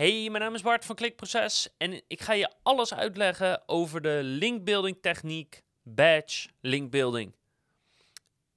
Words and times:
Hey, 0.00 0.30
mijn 0.30 0.42
naam 0.42 0.54
is 0.54 0.62
Bart 0.62 0.84
van 0.84 0.94
Klikproces 0.94 1.68
en 1.76 2.02
ik 2.08 2.20
ga 2.20 2.32
je 2.32 2.50
alles 2.62 2.94
uitleggen 2.94 3.68
over 3.68 4.00
de 4.00 4.20
linkbuilding 4.22 4.98
techniek 5.00 5.62
Badge 5.82 6.48
Linkbuilding. 6.60 7.34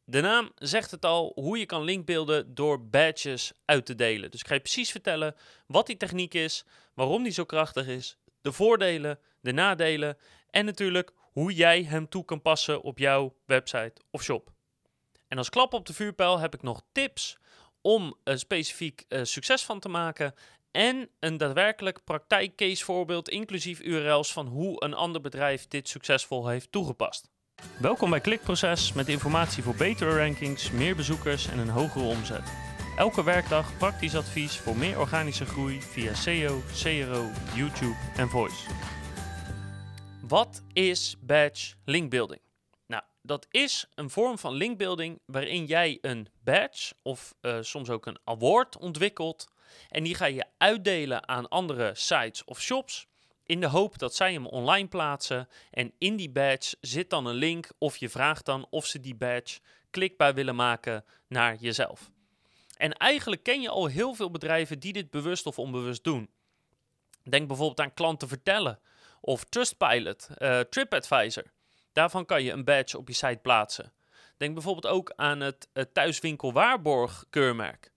De 0.03 0.21
naam 0.21 0.51
zegt 0.55 0.91
het 0.91 1.05
al, 1.05 1.31
hoe 1.35 1.57
je 1.57 1.65
kan 1.65 1.83
linkbeelden 1.83 2.55
door 2.55 2.87
badges 2.87 3.51
uit 3.65 3.85
te 3.85 3.95
delen. 3.95 4.31
Dus 4.31 4.39
ik 4.39 4.47
ga 4.47 4.53
je 4.53 4.59
precies 4.59 4.91
vertellen 4.91 5.35
wat 5.67 5.87
die 5.87 5.97
techniek 5.97 6.33
is, 6.33 6.65
waarom 6.93 7.23
die 7.23 7.31
zo 7.31 7.45
krachtig 7.45 7.87
is, 7.87 8.17
de 8.41 8.51
voordelen, 8.51 9.19
de 9.39 9.51
nadelen 9.51 10.17
en 10.49 10.65
natuurlijk 10.65 11.11
hoe 11.19 11.53
jij 11.53 11.83
hem 11.83 12.09
toe 12.09 12.25
kan 12.25 12.41
passen 12.41 12.81
op 12.81 12.97
jouw 12.97 13.35
website 13.45 13.93
of 14.11 14.23
shop. 14.23 14.51
En 15.27 15.37
als 15.37 15.49
klap 15.49 15.73
op 15.73 15.85
de 15.85 15.93
vuurpijl 15.93 16.39
heb 16.39 16.53
ik 16.53 16.61
nog 16.61 16.81
tips 16.91 17.37
om 17.81 18.15
een 18.23 18.39
specifiek 18.39 19.05
uh, 19.09 19.23
succes 19.23 19.63
van 19.63 19.79
te 19.79 19.89
maken 19.89 20.33
en 20.73 21.09
een 21.19 21.37
daadwerkelijk 21.37 22.03
praktijkcase 22.03 22.83
voorbeeld, 22.83 23.29
inclusief 23.29 23.79
URL's 23.79 24.33
van 24.33 24.47
hoe 24.47 24.83
een 24.83 24.93
ander 24.93 25.21
bedrijf 25.21 25.67
dit 25.67 25.89
succesvol 25.89 26.47
heeft 26.47 26.71
toegepast. 26.71 27.29
Welkom 27.79 28.09
bij 28.09 28.19
Klikproces 28.19 28.93
met 28.93 29.07
informatie 29.07 29.63
voor 29.63 29.75
betere 29.75 30.17
rankings, 30.17 30.71
meer 30.71 30.95
bezoekers 30.95 31.47
en 31.47 31.59
een 31.59 31.69
hogere 31.69 32.05
omzet. 32.05 32.53
Elke 32.97 33.23
werkdag 33.23 33.77
praktisch 33.77 34.15
advies 34.15 34.57
voor 34.57 34.75
meer 34.75 34.99
organische 34.99 35.45
groei 35.45 35.81
via 35.81 36.13
SEO, 36.13 36.61
CRO, 36.81 37.29
YouTube 37.55 37.95
en 38.15 38.29
Voice. 38.29 38.69
Wat 40.27 40.63
is 40.73 41.15
badge 41.21 41.73
linkbuilding? 41.85 42.41
Nou, 42.87 43.03
dat 43.21 43.47
is 43.49 43.87
een 43.95 44.09
vorm 44.09 44.37
van 44.37 44.53
linkbuilding 44.53 45.19
waarin 45.25 45.65
jij 45.65 45.97
een 46.01 46.27
badge 46.43 46.93
of 47.01 47.35
uh, 47.41 47.57
soms 47.61 47.89
ook 47.89 48.05
een 48.05 48.19
award 48.23 48.77
ontwikkelt 48.77 49.52
en 49.89 50.03
die 50.03 50.15
ga 50.15 50.25
je 50.25 50.45
uitdelen 50.57 51.27
aan 51.27 51.49
andere 51.49 51.91
sites 51.95 52.43
of 52.43 52.61
shops. 52.61 53.07
In 53.45 53.59
de 53.59 53.67
hoop 53.67 53.97
dat 53.97 54.15
zij 54.15 54.33
hem 54.33 54.45
online 54.45 54.87
plaatsen. 54.87 55.47
En 55.71 55.93
in 55.97 56.15
die 56.15 56.29
badge 56.29 56.75
zit 56.81 57.09
dan 57.09 57.25
een 57.25 57.35
link. 57.35 57.69
Of 57.77 57.97
je 57.97 58.09
vraagt 58.09 58.45
dan 58.45 58.67
of 58.69 58.85
ze 58.85 58.99
die 58.99 59.15
badge 59.15 59.59
klikbaar 59.89 60.33
willen 60.33 60.55
maken 60.55 61.05
naar 61.27 61.55
jezelf. 61.55 62.11
En 62.77 62.93
eigenlijk 62.93 63.43
ken 63.43 63.61
je 63.61 63.69
al 63.69 63.85
heel 63.85 64.13
veel 64.13 64.31
bedrijven 64.31 64.79
die 64.79 64.93
dit 64.93 65.09
bewust 65.09 65.45
of 65.45 65.59
onbewust 65.59 66.03
doen. 66.03 66.29
Denk 67.23 67.47
bijvoorbeeld 67.47 67.79
aan 67.79 67.93
klanten 67.93 68.27
vertellen. 68.27 68.79
Of 69.21 69.43
Trustpilot, 69.43 70.29
uh, 70.37 70.59
TripAdvisor. 70.59 71.43
Daarvan 71.93 72.25
kan 72.25 72.43
je 72.43 72.51
een 72.51 72.63
badge 72.63 72.97
op 72.97 73.07
je 73.07 73.13
site 73.13 73.39
plaatsen. 73.41 73.93
Denk 74.37 74.53
bijvoorbeeld 74.53 74.93
ook 74.93 75.13
aan 75.15 75.39
het, 75.39 75.67
het 75.73 75.93
thuiswinkel 75.93 76.53
waarborg 76.53 77.25
keurmerk. 77.29 77.92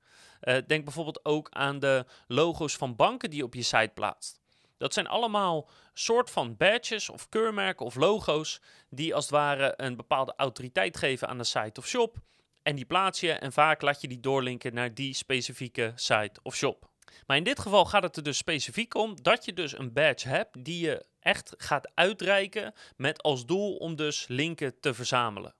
Uh, 0.46 0.56
denk 0.66 0.84
bijvoorbeeld 0.84 1.24
ook 1.24 1.48
aan 1.50 1.78
de 1.78 2.04
logo's 2.26 2.76
van 2.76 2.96
banken 2.96 3.30
die 3.30 3.38
je 3.38 3.44
op 3.44 3.54
je 3.54 3.62
site 3.62 3.90
plaatst. 3.94 4.40
Dat 4.78 4.92
zijn 4.92 5.06
allemaal 5.06 5.68
soort 5.94 6.30
van 6.30 6.56
badges 6.56 7.08
of 7.08 7.28
keurmerken 7.28 7.86
of 7.86 7.94
logo's 7.94 8.60
die 8.88 9.14
als 9.14 9.24
het 9.24 9.32
ware 9.32 9.74
een 9.76 9.96
bepaalde 9.96 10.34
autoriteit 10.36 10.96
geven 10.96 11.28
aan 11.28 11.38
de 11.38 11.44
site 11.44 11.80
of 11.80 11.86
shop. 11.86 12.16
En 12.62 12.76
die 12.76 12.84
plaats 12.84 13.20
je 13.20 13.32
en 13.32 13.52
vaak 13.52 13.82
laat 13.82 14.00
je 14.00 14.08
die 14.08 14.20
doorlinken 14.20 14.74
naar 14.74 14.94
die 14.94 15.14
specifieke 15.14 15.92
site 15.94 16.40
of 16.42 16.56
shop. 16.56 16.88
Maar 17.26 17.36
in 17.36 17.44
dit 17.44 17.58
geval 17.58 17.84
gaat 17.84 18.02
het 18.02 18.16
er 18.16 18.22
dus 18.22 18.36
specifiek 18.36 18.94
om 18.94 19.22
dat 19.22 19.44
je 19.44 19.52
dus 19.52 19.78
een 19.78 19.92
badge 19.92 20.28
hebt 20.28 20.64
die 20.64 20.86
je 20.86 21.06
echt 21.20 21.54
gaat 21.56 21.90
uitreiken 21.94 22.74
met 22.96 23.22
als 23.22 23.46
doel 23.46 23.76
om 23.76 23.96
dus 23.96 24.28
linken 24.28 24.80
te 24.80 24.94
verzamelen. 24.94 25.54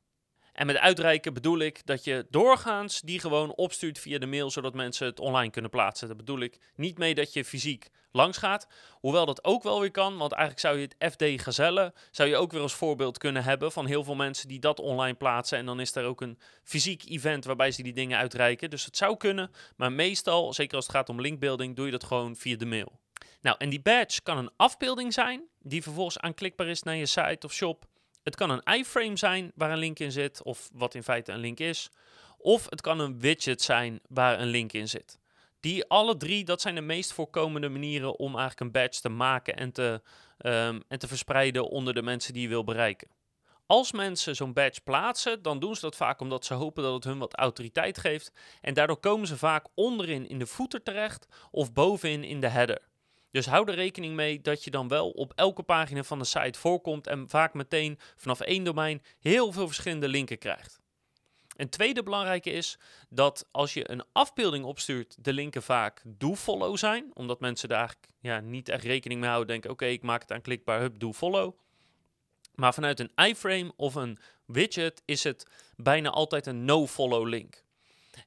En 0.56 0.66
met 0.66 0.76
uitreiken 0.76 1.34
bedoel 1.34 1.58
ik 1.58 1.86
dat 1.86 2.04
je 2.04 2.26
doorgaans 2.30 3.00
die 3.00 3.20
gewoon 3.20 3.54
opstuurt 3.54 3.98
via 3.98 4.18
de 4.18 4.26
mail, 4.26 4.50
zodat 4.50 4.74
mensen 4.74 5.06
het 5.06 5.20
online 5.20 5.50
kunnen 5.50 5.70
plaatsen. 5.70 6.08
Dat 6.08 6.16
bedoel 6.16 6.40
ik 6.40 6.58
niet 6.76 6.98
mee 6.98 7.14
dat 7.14 7.32
je 7.32 7.44
fysiek 7.44 7.88
langs 8.12 8.38
gaat. 8.38 8.68
Hoewel 9.00 9.26
dat 9.26 9.44
ook 9.44 9.62
wel 9.62 9.80
weer 9.80 9.90
kan, 9.90 10.16
want 10.16 10.32
eigenlijk 10.32 10.60
zou 10.60 10.78
je 10.78 10.88
het 10.88 11.12
FD 11.12 11.42
Gazelle, 11.42 11.92
zou 12.10 12.28
je 12.28 12.36
ook 12.36 12.52
weer 12.52 12.60
als 12.60 12.74
voorbeeld 12.74 13.18
kunnen 13.18 13.44
hebben 13.44 13.72
van 13.72 13.86
heel 13.86 14.04
veel 14.04 14.14
mensen 14.14 14.48
die 14.48 14.58
dat 14.60 14.80
online 14.80 15.16
plaatsen. 15.16 15.58
En 15.58 15.66
dan 15.66 15.80
is 15.80 15.94
er 15.94 16.04
ook 16.04 16.20
een 16.20 16.38
fysiek 16.64 17.04
event 17.08 17.44
waarbij 17.44 17.70
ze 17.70 17.82
die 17.82 17.92
dingen 17.92 18.18
uitreiken. 18.18 18.70
Dus 18.70 18.84
het 18.84 18.96
zou 18.96 19.16
kunnen, 19.16 19.50
maar 19.76 19.92
meestal, 19.92 20.52
zeker 20.52 20.76
als 20.76 20.86
het 20.86 20.96
gaat 20.96 21.08
om 21.08 21.20
linkbuilding, 21.20 21.76
doe 21.76 21.84
je 21.84 21.92
dat 21.92 22.04
gewoon 22.04 22.36
via 22.36 22.56
de 22.56 22.66
mail. 22.66 22.98
Nou, 23.40 23.56
en 23.58 23.68
die 23.68 23.80
badge 23.80 24.22
kan 24.22 24.38
een 24.38 24.50
afbeelding 24.56 25.12
zijn, 25.12 25.42
die 25.62 25.82
vervolgens 25.82 26.18
aanklikbaar 26.18 26.66
is 26.66 26.82
naar 26.82 26.96
je 26.96 27.06
site 27.06 27.46
of 27.46 27.52
shop. 27.52 27.86
Het 28.26 28.36
kan 28.36 28.50
een 28.50 28.78
iframe 28.78 29.16
zijn 29.16 29.52
waar 29.54 29.70
een 29.70 29.78
link 29.78 29.98
in 29.98 30.12
zit, 30.12 30.42
of 30.42 30.70
wat 30.72 30.94
in 30.94 31.02
feite 31.02 31.32
een 31.32 31.38
link 31.38 31.58
is. 31.58 31.90
Of 32.38 32.66
het 32.70 32.80
kan 32.80 33.00
een 33.00 33.20
widget 33.20 33.62
zijn 33.62 34.00
waar 34.08 34.40
een 34.40 34.46
link 34.46 34.72
in 34.72 34.88
zit. 34.88 35.18
Die 35.60 35.88
alle 35.88 36.16
drie, 36.16 36.44
dat 36.44 36.60
zijn 36.60 36.74
de 36.74 36.80
meest 36.80 37.12
voorkomende 37.12 37.68
manieren 37.68 38.18
om 38.18 38.26
eigenlijk 38.26 38.60
een 38.60 38.70
badge 38.70 39.00
te 39.00 39.08
maken 39.08 39.56
en 39.56 39.72
te, 39.72 40.02
um, 40.38 40.82
en 40.88 40.98
te 40.98 41.08
verspreiden 41.08 41.68
onder 41.68 41.94
de 41.94 42.02
mensen 42.02 42.32
die 42.32 42.42
je 42.42 42.48
wil 42.48 42.64
bereiken. 42.64 43.08
Als 43.66 43.92
mensen 43.92 44.36
zo'n 44.36 44.52
badge 44.52 44.80
plaatsen, 44.80 45.42
dan 45.42 45.58
doen 45.58 45.74
ze 45.74 45.80
dat 45.80 45.96
vaak 45.96 46.20
omdat 46.20 46.44
ze 46.44 46.54
hopen 46.54 46.82
dat 46.82 46.94
het 46.94 47.04
hun 47.04 47.18
wat 47.18 47.34
autoriteit 47.34 47.98
geeft. 47.98 48.32
En 48.60 48.74
daardoor 48.74 49.00
komen 49.00 49.26
ze 49.26 49.36
vaak 49.36 49.66
onderin 49.74 50.28
in 50.28 50.38
de 50.38 50.46
footer 50.46 50.82
terecht 50.82 51.26
of 51.50 51.72
bovenin 51.72 52.24
in 52.24 52.40
de 52.40 52.48
header. 52.48 52.80
Dus 53.36 53.46
hou 53.46 53.68
er 53.68 53.74
rekening 53.74 54.14
mee 54.14 54.40
dat 54.40 54.64
je 54.64 54.70
dan 54.70 54.88
wel 54.88 55.10
op 55.10 55.32
elke 55.34 55.62
pagina 55.62 56.02
van 56.02 56.18
de 56.18 56.24
site 56.24 56.58
voorkomt 56.58 57.06
en 57.06 57.28
vaak 57.28 57.54
meteen 57.54 57.98
vanaf 58.16 58.40
één 58.40 58.64
domein 58.64 59.02
heel 59.18 59.52
veel 59.52 59.66
verschillende 59.66 60.08
linken 60.08 60.38
krijgt. 60.38 60.80
Een 61.56 61.68
tweede 61.68 62.02
belangrijke 62.02 62.50
is 62.50 62.78
dat 63.08 63.48
als 63.50 63.74
je 63.74 63.90
een 63.90 64.04
afbeelding 64.12 64.64
opstuurt, 64.64 65.24
de 65.24 65.32
linken 65.32 65.62
vaak 65.62 66.02
do-follow 66.06 66.76
zijn. 66.76 67.10
Omdat 67.14 67.40
mensen 67.40 67.68
daar 67.68 67.94
ja, 68.20 68.40
niet 68.40 68.68
echt 68.68 68.84
rekening 68.84 69.20
mee 69.20 69.28
houden. 69.28 69.48
Denken, 69.48 69.70
oké, 69.70 69.86
ik 69.86 70.02
maak 70.02 70.20
het 70.20 70.32
aanklikbaar, 70.32 70.80
hup, 70.80 70.98
do-follow. 70.98 71.56
Maar 72.54 72.74
vanuit 72.74 73.00
een 73.00 73.12
iframe 73.14 73.72
of 73.76 73.94
een 73.94 74.18
widget 74.46 75.02
is 75.04 75.24
het 75.24 75.46
bijna 75.76 76.10
altijd 76.10 76.46
een 76.46 76.64
no-follow 76.64 77.26
link. 77.26 77.64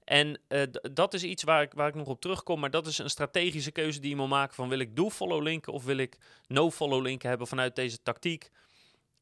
En 0.04 0.40
uh, 0.50 0.62
dat 0.92 1.14
is 1.14 1.24
iets 1.24 1.44
waar 1.44 1.62
ik, 1.62 1.74
waar 1.74 1.88
ik 1.88 1.96
nog 1.96 2.08
op 2.08 2.22
terugkom, 2.22 2.60
maar 2.60 2.72
dat 2.72 2.88
is 2.88 2.98
een 2.98 3.10
strategische 3.10 3.72
keuze 3.72 4.00
die 4.00 4.10
je 4.10 4.16
moet 4.16 4.30
maken 4.30 4.56
van 4.56 4.70
wil 4.70 4.80
ik 4.80 4.96
do-follow 4.96 5.42
linken 5.42 5.74
of 5.74 5.84
wil 5.84 5.98
ik 5.98 6.18
no-follow 6.48 7.02
linken 7.02 7.30
hebben 7.30 7.48
vanuit 7.48 7.76
deze 7.76 8.02
tactiek. 8.02 8.50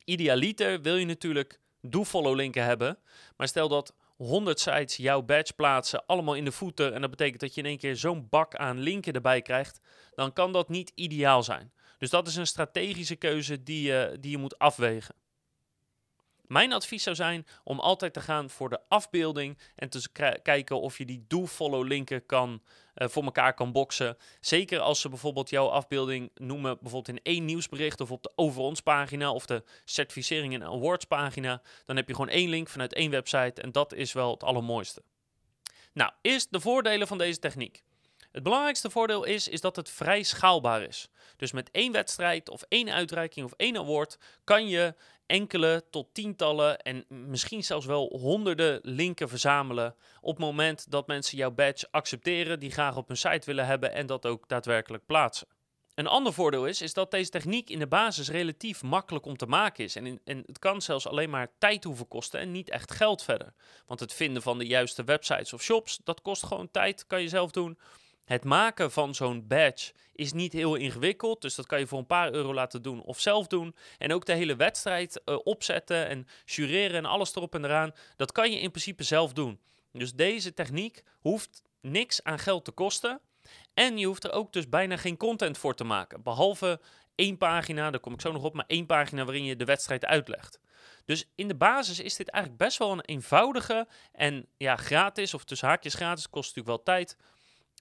Idealiter 0.03 0.81
wil 0.81 0.95
je 0.95 1.05
natuurlijk 1.05 1.59
do-follow 1.81 2.35
linken 2.35 2.63
hebben, 2.63 2.97
maar 3.37 3.47
stel 3.47 3.67
dat 3.67 3.95
100 4.15 4.59
sites 4.59 4.95
jouw 4.95 5.21
badge 5.21 5.53
plaatsen, 5.53 6.05
allemaal 6.05 6.35
in 6.35 6.45
de 6.45 6.51
footer, 6.51 6.93
en 6.93 7.01
dat 7.01 7.09
betekent 7.09 7.39
dat 7.39 7.53
je 7.53 7.61
in 7.61 7.67
één 7.67 7.77
keer 7.77 7.95
zo'n 7.95 8.27
bak 8.29 8.55
aan 8.55 8.79
linken 8.79 9.13
erbij 9.13 9.41
krijgt, 9.41 9.79
dan 10.15 10.33
kan 10.33 10.51
dat 10.51 10.69
niet 10.69 10.91
ideaal 10.95 11.43
zijn. 11.43 11.71
Dus 11.97 12.09
dat 12.09 12.27
is 12.27 12.35
een 12.35 12.47
strategische 12.47 13.15
keuze 13.15 13.63
die 13.63 14.19
die 14.19 14.31
je 14.31 14.37
moet 14.37 14.59
afwegen. 14.59 15.15
Mijn 16.47 16.73
advies 16.73 17.03
zou 17.03 17.15
zijn 17.15 17.47
om 17.63 17.79
altijd 17.79 18.13
te 18.13 18.21
gaan 18.21 18.49
voor 18.49 18.69
de 18.69 18.79
afbeelding 18.87 19.57
en 19.75 19.89
te 19.89 20.09
kijken 20.43 20.81
of 20.81 20.97
je 20.97 21.05
die 21.05 21.25
do-follow 21.27 21.87
linken 21.87 22.25
kan, 22.25 22.61
uh, 22.95 23.07
voor 23.07 23.23
elkaar 23.23 23.53
kan 23.53 23.71
boksen. 23.71 24.17
Zeker 24.41 24.79
als 24.79 25.01
ze 25.01 25.09
bijvoorbeeld 25.09 25.49
jouw 25.49 25.67
afbeelding 25.67 26.31
noemen, 26.35 26.77
bijvoorbeeld 26.81 27.17
in 27.17 27.23
één 27.23 27.45
nieuwsbericht 27.45 28.01
of 28.01 28.11
op 28.11 28.23
de 28.23 28.31
over 28.35 28.61
ons 28.61 28.81
pagina 28.81 29.31
of 29.31 29.45
de 29.45 29.63
certificering 29.85 30.53
en 30.53 30.63
awards 30.63 31.05
pagina. 31.05 31.61
Dan 31.85 31.95
heb 31.95 32.07
je 32.07 32.13
gewoon 32.13 32.29
één 32.29 32.49
link 32.49 32.69
vanuit 32.69 32.93
één 32.93 33.11
website 33.11 33.61
en 33.61 33.71
dat 33.71 33.93
is 33.93 34.13
wel 34.13 34.31
het 34.31 34.43
allermooiste. 34.43 35.01
Nou, 35.93 36.11
eerst 36.21 36.51
de 36.51 36.59
voordelen 36.59 37.07
van 37.07 37.17
deze 37.17 37.39
techniek. 37.39 37.83
Het 38.31 38.43
belangrijkste 38.43 38.89
voordeel 38.89 39.23
is, 39.23 39.47
is 39.47 39.61
dat 39.61 39.75
het 39.75 39.89
vrij 39.89 40.23
schaalbaar 40.23 40.81
is. 40.81 41.09
Dus 41.37 41.51
met 41.51 41.71
één 41.71 41.91
wedstrijd 41.91 42.49
of 42.49 42.63
één 42.67 42.89
uitreiking 42.89 43.45
of 43.45 43.53
één 43.57 43.77
award 43.77 44.17
kan 44.43 44.67
je 44.67 44.95
enkele 45.27 45.83
tot 45.89 46.13
tientallen 46.13 46.79
en 46.79 47.05
misschien 47.07 47.63
zelfs 47.63 47.85
wel 47.85 48.17
honderden 48.19 48.79
linken 48.83 49.29
verzamelen 49.29 49.95
op 50.21 50.35
het 50.35 50.45
moment 50.45 50.91
dat 50.91 51.07
mensen 51.07 51.37
jouw 51.37 51.51
badge 51.51 51.87
accepteren, 51.91 52.59
die 52.59 52.71
graag 52.71 52.97
op 52.97 53.07
hun 53.07 53.17
site 53.17 53.45
willen 53.45 53.65
hebben 53.65 53.93
en 53.93 54.05
dat 54.05 54.25
ook 54.25 54.47
daadwerkelijk 54.47 55.05
plaatsen. 55.05 55.47
Een 55.97 56.07
ander 56.07 56.33
voordeel 56.33 56.65
is, 56.65 56.81
is 56.81 56.93
dat 56.93 57.11
deze 57.11 57.29
techniek 57.29 57.69
in 57.69 57.79
de 57.79 57.87
basis 57.87 58.29
relatief 58.29 58.83
makkelijk 58.83 59.25
om 59.25 59.37
te 59.37 59.45
maken 59.45 59.83
is. 59.83 59.95
En, 59.95 60.21
en 60.23 60.43
het 60.45 60.59
kan 60.59 60.81
zelfs 60.81 61.07
alleen 61.07 61.29
maar 61.29 61.51
tijd 61.57 61.83
hoeven 61.83 62.07
kosten 62.07 62.39
en 62.39 62.51
niet 62.51 62.69
echt 62.69 62.91
geld 62.91 63.23
verder. 63.23 63.53
Want 63.85 63.99
het 63.99 64.13
vinden 64.13 64.41
van 64.41 64.57
de 64.57 64.65
juiste 64.65 65.03
websites 65.03 65.53
of 65.53 65.63
shops, 65.63 65.99
dat 66.03 66.21
kost 66.21 66.45
gewoon 66.45 66.71
tijd, 66.71 67.07
kan 67.07 67.21
je 67.21 67.27
zelf 67.27 67.51
doen. 67.51 67.77
Het 68.27 68.43
maken 68.43 68.91
van 68.91 69.15
zo'n 69.15 69.47
badge 69.47 69.93
is 70.13 70.33
niet 70.33 70.53
heel 70.53 70.75
ingewikkeld, 70.75 71.41
dus 71.41 71.55
dat 71.55 71.65
kan 71.65 71.79
je 71.79 71.87
voor 71.87 71.99
een 71.99 72.05
paar 72.05 72.33
euro 72.33 72.53
laten 72.53 72.81
doen 72.81 73.01
of 73.01 73.19
zelf 73.19 73.47
doen. 73.47 73.75
En 73.97 74.13
ook 74.13 74.25
de 74.25 74.33
hele 74.33 74.55
wedstrijd 74.55 75.21
uh, 75.25 75.37
opzetten 75.43 76.07
en 76.07 76.27
jureren 76.45 76.97
en 76.97 77.05
alles 77.05 77.35
erop 77.35 77.55
en 77.55 77.65
eraan, 77.65 77.93
dat 78.15 78.31
kan 78.31 78.51
je 78.51 78.59
in 78.59 78.69
principe 78.69 79.03
zelf 79.03 79.33
doen. 79.33 79.59
Dus 79.91 80.13
deze 80.13 80.53
techniek 80.53 81.03
hoeft 81.19 81.63
niks 81.81 82.23
aan 82.23 82.39
geld 82.39 82.65
te 82.65 82.71
kosten. 82.71 83.19
En 83.73 83.97
je 83.97 84.05
hoeft 84.05 84.23
er 84.23 84.31
ook 84.31 84.53
dus 84.53 84.69
bijna 84.69 84.97
geen 84.97 85.17
content 85.17 85.57
voor 85.57 85.75
te 85.75 85.83
maken. 85.83 86.23
Behalve 86.23 86.79
één 87.15 87.37
pagina, 87.37 87.91
daar 87.91 87.99
kom 87.99 88.13
ik 88.13 88.21
zo 88.21 88.31
nog 88.31 88.43
op, 88.43 88.53
maar 88.53 88.65
één 88.67 88.85
pagina 88.85 89.23
waarin 89.23 89.43
je 89.43 89.55
de 89.55 89.65
wedstrijd 89.65 90.05
uitlegt. 90.05 90.59
Dus 91.05 91.25
in 91.35 91.47
de 91.47 91.55
basis 91.55 91.99
is 91.99 92.15
dit 92.15 92.29
eigenlijk 92.29 92.63
best 92.63 92.77
wel 92.77 92.91
een 92.91 93.01
eenvoudige 93.01 93.87
en 94.11 94.45
ja, 94.57 94.75
gratis, 94.75 95.33
of 95.33 95.43
tussen 95.43 95.67
haakjes 95.67 95.93
gratis, 95.93 96.29
kost 96.29 96.55
natuurlijk 96.55 96.85
wel 96.85 96.95
tijd, 96.95 97.17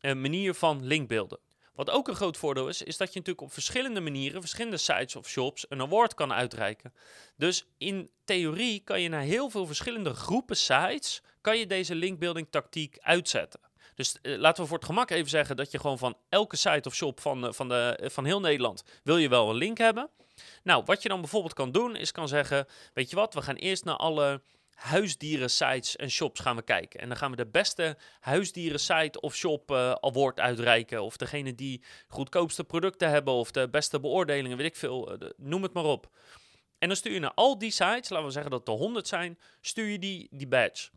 een 0.06 0.20
manier 0.20 0.54
van 0.54 0.86
linkbeelden. 0.86 1.38
Wat 1.74 1.90
ook 1.90 2.08
een 2.08 2.14
groot 2.14 2.36
voordeel 2.36 2.68
is, 2.68 2.82
is 2.82 2.96
dat 2.96 3.12
je 3.12 3.18
natuurlijk 3.18 3.46
op 3.46 3.52
verschillende 3.52 4.00
manieren, 4.00 4.40
verschillende 4.40 4.76
sites 4.76 5.16
of 5.16 5.28
shops, 5.28 5.66
een 5.68 5.80
award 5.80 6.14
kan 6.14 6.32
uitreiken. 6.32 6.92
Dus 7.36 7.66
in 7.78 8.10
theorie 8.24 8.80
kan 8.80 9.00
je 9.00 9.08
naar 9.08 9.20
heel 9.20 9.50
veel 9.50 9.66
verschillende 9.66 10.14
groepen 10.14 10.56
sites, 10.56 11.22
kan 11.40 11.58
je 11.58 11.66
deze 11.66 11.94
linkbuilding 11.94 12.46
tactiek 12.50 12.98
uitzetten. 13.00 13.60
Dus 13.94 14.16
eh, 14.22 14.36
laten 14.36 14.62
we 14.62 14.68
voor 14.68 14.78
het 14.78 14.86
gemak 14.86 15.10
even 15.10 15.30
zeggen 15.30 15.56
dat 15.56 15.70
je 15.70 15.78
gewoon 15.78 15.98
van 15.98 16.16
elke 16.28 16.56
site 16.56 16.88
of 16.88 16.94
shop 16.94 17.20
van, 17.20 17.54
van, 17.54 17.68
de, 17.68 18.10
van 18.12 18.24
heel 18.24 18.40
Nederland 18.40 18.82
wil 19.02 19.16
je 19.16 19.28
wel 19.28 19.50
een 19.50 19.56
link 19.56 19.78
hebben. 19.78 20.10
Nou, 20.62 20.82
wat 20.84 21.02
je 21.02 21.08
dan 21.08 21.20
bijvoorbeeld 21.20 21.54
kan 21.54 21.72
doen, 21.72 21.96
is 21.96 22.12
kan 22.12 22.28
zeggen, 22.28 22.66
weet 22.94 23.10
je 23.10 23.16
wat, 23.16 23.34
we 23.34 23.42
gaan 23.42 23.54
eerst 23.54 23.84
naar 23.84 23.96
alle 23.96 24.42
huisdieren 24.76 25.50
sites 25.50 25.96
en 25.96 26.10
shops 26.10 26.40
gaan 26.40 26.56
we 26.56 26.62
kijken. 26.62 27.00
En 27.00 27.08
dan 27.08 27.16
gaan 27.16 27.30
we 27.30 27.36
de 27.36 27.46
beste 27.46 27.96
huisdieren 28.20 28.80
site 28.80 29.20
of 29.20 29.34
shop 29.34 29.70
uh, 29.70 29.92
award 29.92 30.40
uitreiken. 30.40 31.02
Of 31.02 31.16
degene 31.16 31.54
die 31.54 31.82
goedkoopste 32.08 32.64
producten 32.64 33.10
hebben 33.10 33.34
of 33.34 33.50
de 33.50 33.68
beste 33.68 34.00
beoordelingen, 34.00 34.56
weet 34.56 34.66
ik 34.66 34.76
veel, 34.76 35.22
uh, 35.22 35.28
noem 35.36 35.62
het 35.62 35.72
maar 35.72 35.84
op. 35.84 36.10
En 36.78 36.88
dan 36.88 36.96
stuur 36.96 37.12
je 37.12 37.20
naar 37.20 37.34
al 37.34 37.58
die 37.58 37.70
sites, 37.70 38.08
laten 38.08 38.26
we 38.26 38.32
zeggen 38.32 38.50
dat 38.50 38.68
er 38.68 38.74
100 38.74 39.08
zijn, 39.08 39.38
stuur 39.60 39.86
je 39.86 39.98
die, 39.98 40.28
die 40.30 40.46
badge. 40.46 40.90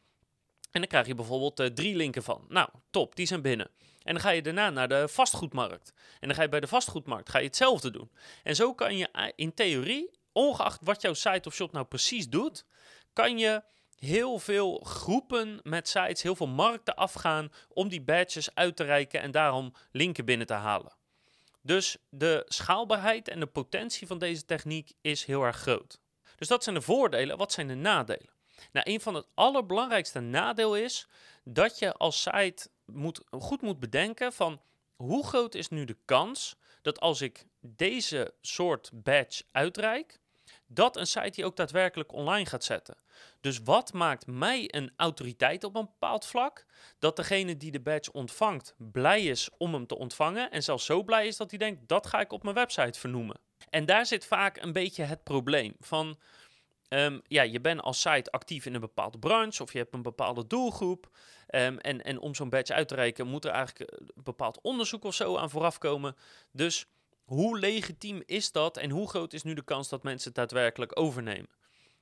En 0.71 0.79
dan 0.79 0.87
krijg 0.89 1.07
je 1.07 1.15
bijvoorbeeld 1.15 1.59
uh, 1.59 1.67
drie 1.67 1.95
linken 1.95 2.23
van. 2.23 2.45
Nou, 2.47 2.69
top, 2.89 3.15
die 3.15 3.25
zijn 3.25 3.41
binnen. 3.41 3.69
En 4.03 4.13
dan 4.13 4.23
ga 4.23 4.29
je 4.29 4.41
daarna 4.41 4.69
naar 4.69 4.87
de 4.87 5.07
vastgoedmarkt. 5.07 5.93
En 6.19 6.27
dan 6.27 6.35
ga 6.35 6.41
je 6.41 6.49
bij 6.49 6.59
de 6.59 6.67
vastgoedmarkt 6.67 7.29
ga 7.29 7.37
je 7.37 7.45
hetzelfde 7.45 7.91
doen. 7.91 8.11
En 8.43 8.55
zo 8.55 8.73
kan 8.73 8.97
je 8.97 9.33
in 9.35 9.53
theorie, 9.53 10.11
ongeacht 10.31 10.79
wat 10.83 11.01
jouw 11.01 11.13
site 11.13 11.49
of 11.49 11.55
shop 11.55 11.71
nou 11.71 11.85
precies 11.85 12.29
doet, 12.29 12.65
kan 13.19 13.37
je 13.37 13.63
heel 13.95 14.39
veel 14.39 14.79
groepen 14.83 15.59
met 15.63 15.87
sites, 15.87 16.21
heel 16.21 16.35
veel 16.35 16.47
markten 16.47 16.95
afgaan 16.95 17.51
om 17.67 17.89
die 17.89 18.01
badges 18.01 18.55
uit 18.55 18.75
te 18.75 18.83
reiken 18.83 19.21
en 19.21 19.31
daarom 19.31 19.73
linken 19.91 20.25
binnen 20.25 20.47
te 20.47 20.53
halen. 20.53 20.93
Dus 21.61 21.97
de 22.09 22.45
schaalbaarheid 22.47 23.27
en 23.27 23.39
de 23.39 23.45
potentie 23.45 24.07
van 24.07 24.17
deze 24.17 24.45
techniek 24.45 24.91
is 25.01 25.25
heel 25.25 25.43
erg 25.43 25.57
groot. 25.57 25.99
Dus 26.35 26.47
dat 26.47 26.63
zijn 26.63 26.75
de 26.75 26.81
voordelen. 26.81 27.37
Wat 27.37 27.51
zijn 27.51 27.67
de 27.67 27.75
nadelen? 27.75 28.29
Nou, 28.71 28.91
een 28.91 29.01
van 29.01 29.13
het 29.13 29.25
allerbelangrijkste 29.33 30.19
nadeel 30.19 30.75
is 30.75 31.07
dat 31.43 31.79
je 31.79 31.93
als 31.93 32.21
site 32.21 32.69
moet, 32.85 33.21
goed 33.29 33.61
moet 33.61 33.79
bedenken 33.79 34.33
van 34.33 34.61
hoe 34.95 35.25
groot 35.25 35.55
is 35.55 35.69
nu 35.69 35.85
de 35.85 35.97
kans 36.05 36.55
dat 36.81 36.99
als 36.99 37.21
ik 37.21 37.45
deze 37.61 38.33
soort 38.41 38.89
badge 38.93 39.43
uitreik, 39.51 40.19
dat 40.71 40.97
een 40.97 41.07
site 41.07 41.29
die 41.29 41.45
ook 41.45 41.55
daadwerkelijk 41.55 42.13
online 42.13 42.45
gaat 42.45 42.63
zetten. 42.63 42.97
Dus 43.41 43.59
wat 43.63 43.93
maakt 43.93 44.27
mij 44.27 44.65
een 44.67 44.91
autoriteit 44.95 45.63
op 45.63 45.75
een 45.75 45.85
bepaald 45.85 46.25
vlak? 46.25 46.65
Dat 46.99 47.15
degene 47.15 47.57
die 47.57 47.71
de 47.71 47.79
badge 47.79 48.11
ontvangt 48.11 48.73
blij 48.77 49.23
is 49.23 49.49
om 49.57 49.73
hem 49.73 49.87
te 49.87 49.97
ontvangen 49.97 50.51
en 50.51 50.63
zelfs 50.63 50.85
zo 50.85 51.03
blij 51.03 51.27
is 51.27 51.37
dat 51.37 51.49
hij 51.49 51.59
denkt 51.59 51.87
dat 51.87 52.07
ga 52.07 52.19
ik 52.19 52.31
op 52.31 52.43
mijn 52.43 52.55
website 52.55 52.99
vernoemen. 52.99 53.39
En 53.69 53.85
daar 53.85 54.05
zit 54.05 54.25
vaak 54.25 54.57
een 54.57 54.73
beetje 54.73 55.03
het 55.03 55.23
probleem 55.23 55.75
van 55.79 56.17
Um, 56.89 57.21
ja, 57.27 57.41
je 57.41 57.61
bent 57.61 57.81
als 57.81 58.01
site 58.01 58.31
actief 58.31 58.65
in 58.65 58.73
een 58.73 58.79
bepaalde 58.79 59.19
branche 59.19 59.63
of 59.63 59.71
je 59.71 59.77
hebt 59.77 59.93
een 59.93 60.01
bepaalde 60.01 60.47
doelgroep. 60.47 61.09
Um, 61.55 61.77
en, 61.77 62.01
en 62.03 62.19
om 62.19 62.35
zo'n 62.35 62.49
badge 62.49 62.73
uit 62.73 62.87
te 62.87 62.95
reiken 62.95 63.27
moet 63.27 63.45
er 63.45 63.51
eigenlijk 63.51 63.91
een 63.91 64.23
bepaald 64.23 64.59
onderzoek 64.61 65.03
of 65.03 65.13
zo 65.13 65.37
aan 65.37 65.49
vooraf 65.49 65.77
komen. 65.77 66.15
Dus 66.51 66.85
hoe 67.29 67.59
legitiem 67.59 68.23
is 68.25 68.51
dat 68.51 68.77
en 68.77 68.89
hoe 68.89 69.09
groot 69.09 69.33
is 69.33 69.43
nu 69.43 69.53
de 69.53 69.63
kans 69.63 69.89
dat 69.89 70.03
mensen 70.03 70.27
het 70.27 70.35
daadwerkelijk 70.35 70.99
overnemen? 70.99 71.49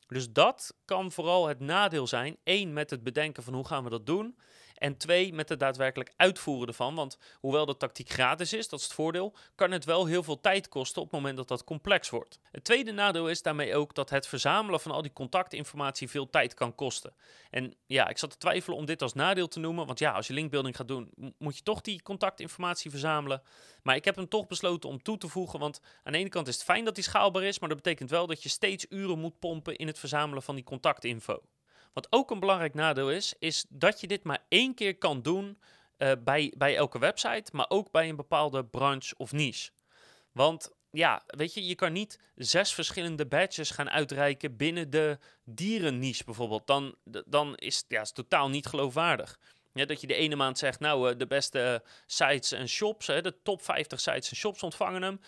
Dus 0.07 0.31
dat 0.31 0.73
kan 0.85 1.11
vooral 1.11 1.47
het 1.47 1.59
nadeel 1.59 2.07
zijn. 2.07 2.37
Eén, 2.43 2.73
met 2.73 2.89
het 2.89 3.03
bedenken 3.03 3.43
van 3.43 3.53
hoe 3.53 3.65
gaan 3.65 3.83
we 3.83 3.89
dat 3.89 4.05
doen. 4.05 4.37
En 4.77 4.97
twee, 4.97 5.33
met 5.33 5.49
het 5.49 5.59
daadwerkelijk 5.59 6.13
uitvoeren 6.15 6.67
ervan. 6.67 6.95
Want 6.95 7.17
hoewel 7.39 7.65
de 7.65 7.77
tactiek 7.77 8.09
gratis 8.09 8.53
is, 8.53 8.69
dat 8.69 8.79
is 8.79 8.85
het 8.85 8.93
voordeel, 8.93 9.33
kan 9.55 9.71
het 9.71 9.85
wel 9.85 10.05
heel 10.05 10.23
veel 10.23 10.41
tijd 10.41 10.69
kosten 10.69 11.01
op 11.01 11.07
het 11.07 11.19
moment 11.19 11.37
dat 11.37 11.47
dat 11.47 11.63
complex 11.63 12.09
wordt. 12.09 12.39
Het 12.51 12.63
tweede 12.63 12.91
nadeel 12.91 13.29
is 13.29 13.41
daarmee 13.41 13.75
ook 13.75 13.95
dat 13.95 14.09
het 14.09 14.27
verzamelen 14.27 14.79
van 14.79 14.91
al 14.91 15.01
die 15.01 15.13
contactinformatie 15.13 16.09
veel 16.09 16.29
tijd 16.29 16.53
kan 16.53 16.75
kosten. 16.75 17.13
En 17.49 17.75
ja, 17.85 18.07
ik 18.07 18.17
zat 18.17 18.29
te 18.29 18.37
twijfelen 18.37 18.77
om 18.77 18.85
dit 18.85 19.01
als 19.01 19.13
nadeel 19.13 19.47
te 19.47 19.59
noemen. 19.59 19.85
Want 19.85 19.99
ja, 19.99 20.11
als 20.11 20.27
je 20.27 20.33
linkbuilding 20.33 20.75
gaat 20.75 20.87
doen, 20.87 21.11
moet 21.37 21.57
je 21.57 21.63
toch 21.63 21.81
die 21.81 22.01
contactinformatie 22.01 22.91
verzamelen. 22.91 23.41
Maar 23.83 23.95
ik 23.95 24.05
heb 24.05 24.15
hem 24.15 24.27
toch 24.27 24.47
besloten 24.47 24.89
om 24.89 25.01
toe 25.01 25.17
te 25.17 25.27
voegen. 25.27 25.59
Want 25.59 25.81
aan 26.03 26.11
de 26.11 26.17
ene 26.17 26.29
kant 26.29 26.47
is 26.47 26.55
het 26.55 26.63
fijn 26.63 26.85
dat 26.85 26.95
die 26.95 27.03
schaalbaar 27.03 27.43
is, 27.43 27.59
maar 27.59 27.69
dat 27.69 27.77
betekent 27.77 28.09
wel 28.09 28.27
dat 28.27 28.43
je 28.43 28.49
steeds 28.49 28.85
uren 28.89 29.19
moet 29.19 29.39
pompen 29.39 29.75
in 29.75 29.87
het 29.87 29.99
verzamelen 29.99 30.43
van 30.43 30.55
die 30.55 30.63
contactinfo. 30.63 31.41
Wat 31.97 32.07
ook 32.09 32.31
een 32.31 32.39
belangrijk 32.39 32.73
nadeel 32.73 33.11
is, 33.11 33.33
is 33.39 33.65
dat 33.69 34.01
je 34.01 34.07
dit 34.07 34.23
maar 34.23 34.45
één 34.47 34.73
keer 34.73 34.97
kan 34.97 35.21
doen 35.21 35.59
uh, 35.97 36.11
bij, 36.19 36.53
bij 36.57 36.75
elke 36.75 36.99
website, 36.99 37.51
maar 37.51 37.69
ook 37.69 37.91
bij 37.91 38.09
een 38.09 38.15
bepaalde 38.15 38.65
branche 38.65 39.13
of 39.17 39.31
niche. 39.31 39.71
Want 40.31 40.71
ja, 40.91 41.21
weet 41.27 41.53
je, 41.53 41.65
je 41.65 41.75
kan 41.75 41.93
niet 41.93 42.19
zes 42.35 42.73
verschillende 42.73 43.25
badges 43.25 43.69
gaan 43.69 43.89
uitreiken 43.89 44.55
binnen 44.55 44.89
de 44.89 45.17
dierenniche 45.43 46.23
bijvoorbeeld. 46.23 46.67
Dan, 46.67 46.95
dan 47.25 47.55
is 47.55 47.83
ja, 47.87 48.01
het 48.01 48.15
totaal 48.15 48.49
niet 48.49 48.65
geloofwaardig. 48.65 49.39
Dat 49.73 50.01
je 50.01 50.07
de 50.07 50.13
ene 50.13 50.35
maand 50.35 50.57
zegt, 50.57 50.79
nou, 50.79 51.11
uh, 51.11 51.17
de 51.17 51.27
beste 51.27 51.83
sites 52.05 52.51
en 52.51 52.69
shops, 52.69 53.07
hè, 53.07 53.21
de 53.21 53.41
top 53.43 53.61
50 53.61 53.99
sites 53.99 54.29
en 54.29 54.35
shops 54.35 54.63
ontvangen 54.63 55.01
hem. 55.01 55.19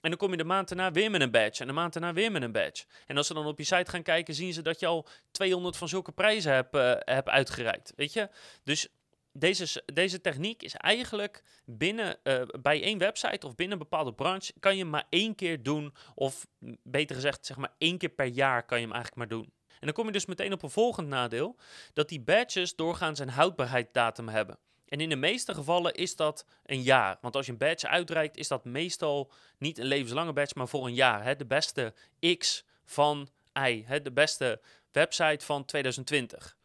En 0.00 0.10
dan 0.10 0.18
kom 0.18 0.30
je 0.30 0.36
de 0.36 0.44
maand 0.44 0.68
daarna 0.68 0.92
weer 0.92 1.10
met 1.10 1.20
een 1.20 1.30
badge. 1.30 1.60
En 1.60 1.66
de 1.66 1.72
maand 1.72 1.92
daarna 1.92 2.12
weer 2.12 2.32
met 2.32 2.42
een 2.42 2.52
badge. 2.52 2.84
En 3.06 3.16
als 3.16 3.26
ze 3.26 3.34
dan 3.34 3.46
op 3.46 3.58
je 3.58 3.64
site 3.64 3.90
gaan 3.90 4.02
kijken, 4.02 4.34
zien 4.34 4.52
ze 4.52 4.62
dat 4.62 4.80
je 4.80 4.86
al 4.86 5.08
200 5.30 5.76
van 5.76 5.88
zulke 5.88 6.12
prijzen 6.12 6.52
hebt, 6.52 6.74
uh, 6.74 6.92
hebt 6.98 7.28
uitgereikt. 7.28 7.92
Weet 7.96 8.12
je? 8.12 8.28
Dus 8.64 8.88
deze, 9.32 9.82
deze 9.94 10.20
techniek 10.20 10.62
is 10.62 10.74
eigenlijk 10.74 11.42
binnen, 11.64 12.16
uh, 12.22 12.42
bij 12.60 12.82
één 12.82 12.98
website 12.98 13.46
of 13.46 13.54
binnen 13.54 13.78
een 13.78 13.88
bepaalde 13.88 14.14
branche, 14.14 14.52
kan 14.60 14.76
je 14.76 14.84
maar 14.84 15.06
één 15.08 15.34
keer 15.34 15.62
doen. 15.62 15.94
Of 16.14 16.46
beter 16.82 17.16
gezegd, 17.16 17.46
zeg 17.46 17.56
maar 17.56 17.74
één 17.78 17.98
keer 17.98 18.08
per 18.08 18.26
jaar 18.26 18.64
kan 18.64 18.78
je 18.78 18.84
hem 18.84 18.94
eigenlijk 18.94 19.30
maar 19.30 19.38
doen. 19.38 19.52
En 19.68 19.86
dan 19.86 19.92
kom 19.92 20.06
je 20.06 20.12
dus 20.12 20.26
meteen 20.26 20.52
op 20.52 20.62
een 20.62 20.70
volgend 20.70 21.08
nadeel, 21.08 21.56
dat 21.92 22.08
die 22.08 22.20
badges 22.20 22.76
doorgaans 22.76 23.18
een 23.18 23.28
houdbaarheidsdatum 23.28 24.28
hebben. 24.28 24.58
En 24.88 25.00
in 25.00 25.08
de 25.08 25.16
meeste 25.16 25.54
gevallen 25.54 25.94
is 25.94 26.16
dat 26.16 26.44
een 26.64 26.82
jaar. 26.82 27.18
Want 27.20 27.36
als 27.36 27.46
je 27.46 27.52
een 27.52 27.58
badge 27.58 27.88
uitreikt, 27.88 28.36
is 28.36 28.48
dat 28.48 28.64
meestal 28.64 29.30
niet 29.58 29.78
een 29.78 29.86
levenslange 29.86 30.32
badge, 30.32 30.54
maar 30.56 30.68
voor 30.68 30.86
een 30.86 30.94
jaar. 30.94 31.24
Hè? 31.24 31.36
De 31.36 31.46
beste 31.46 31.94
X 32.38 32.64
van 32.84 33.28
Y. 33.66 33.82
Hè? 33.86 34.02
De 34.02 34.12
beste 34.12 34.60
website 34.92 35.44
van 35.44 35.64
2020. 35.64 36.56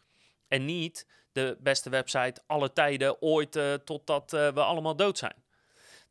En 0.48 0.66
niet 0.66 1.08
de 1.32 1.58
beste 1.60 1.90
website 1.90 2.42
alle 2.46 2.74
tijden 2.74 3.22
ooit 3.22 3.56
uh, 3.56 3.74
totdat 3.74 4.34
uh, 4.34 4.54
we 4.54 4.64
allemaal 4.64 4.96
dood 4.96 5.18
zijn. 5.18 5.44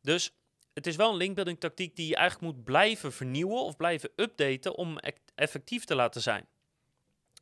Dus 0.01 0.33
het 0.73 0.87
is 0.87 0.95
wel 0.95 1.09
een 1.09 1.17
linkbuilding 1.17 1.59
tactiek 1.59 1.95
die 1.95 2.07
je 2.07 2.15
eigenlijk 2.15 2.53
moet 2.53 2.63
blijven 2.63 3.13
vernieuwen 3.13 3.61
of 3.61 3.75
blijven 3.75 4.09
updaten 4.15 4.75
om 4.75 4.97
e-, 4.99 5.11
effectief 5.35 5.85
te 5.85 5.95
laten 5.95 6.21
zijn. 6.21 6.47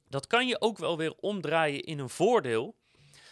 Dat 0.09 0.27
kan 0.27 0.47
je 0.47 0.61
ook 0.61 0.77
wel 0.77 0.97
weer 0.97 1.13
omdraaien 1.19 1.83
in 1.83 1.99
een 1.99 2.09
voordeel. 2.09 2.75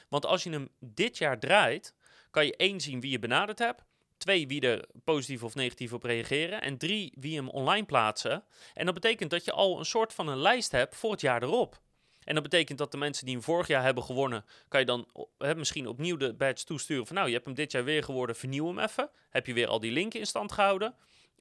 Want 0.10 0.26
als 0.26 0.44
je 0.44 0.50
hem 0.50 0.70
dit 0.80 1.18
jaar 1.18 1.40
draait, 1.40 1.94
kan 2.32 2.46
je 2.46 2.56
één 2.56 2.82
zien 2.82 3.02
wie 3.02 3.12
je 3.12 3.20
benaderd 3.20 3.60
hebt. 3.60 3.84
Twee, 4.18 4.48
wie 4.48 4.62
er 4.62 4.86
positief 5.04 5.44
of 5.44 5.56
negatief 5.56 5.94
op 5.94 6.04
reageren. 6.04 6.62
En 6.62 6.78
drie, 6.78 7.14
wie 7.16 7.36
hem 7.36 7.50
online 7.50 7.86
plaatsen. 7.86 8.44
En 8.74 8.86
dat 8.86 8.94
betekent 8.94 9.30
dat 9.30 9.46
je 9.46 9.52
al 9.52 9.80
een 9.80 9.86
soort 9.86 10.14
van 10.14 10.28
een 10.28 10.38
lijst 10.38 10.72
hebt 10.72 10.96
voor 10.96 11.12
het 11.12 11.22
jaar 11.22 11.44
erop. 11.44 11.82
En 12.24 12.34
dat 12.34 12.44
betekent 12.44 12.78
dat 12.78 12.92
de 12.92 12.98
mensen 12.98 13.26
die 13.26 13.34
hem 13.34 13.44
vorig 13.44 13.68
jaar 13.68 13.84
hebben 13.84 14.04
gewonnen, 14.04 14.46
kan 14.68 14.80
je 14.80 14.86
dan 14.86 15.08
misschien 15.56 15.88
opnieuw 15.88 16.18
de 16.18 16.34
badge 16.34 16.66
toesturen 16.66 17.08
van 17.08 17.16
nou, 17.16 17.28
je 17.28 17.34
hebt 17.34 17.46
hem 17.46 17.56
dit 17.56 17.72
jaar 17.72 17.84
weer 17.84 18.04
geworden, 18.04 18.36
vernieuw 18.36 18.68
hem 18.68 18.80
even. 18.80 19.10
Heb 19.30 19.46
je 19.46 19.54
weer 19.54 19.68
al 19.68 19.80
die 19.80 19.92
linken 19.92 20.20
in 20.20 20.26
stand 20.26 20.52
gehouden 20.52 20.96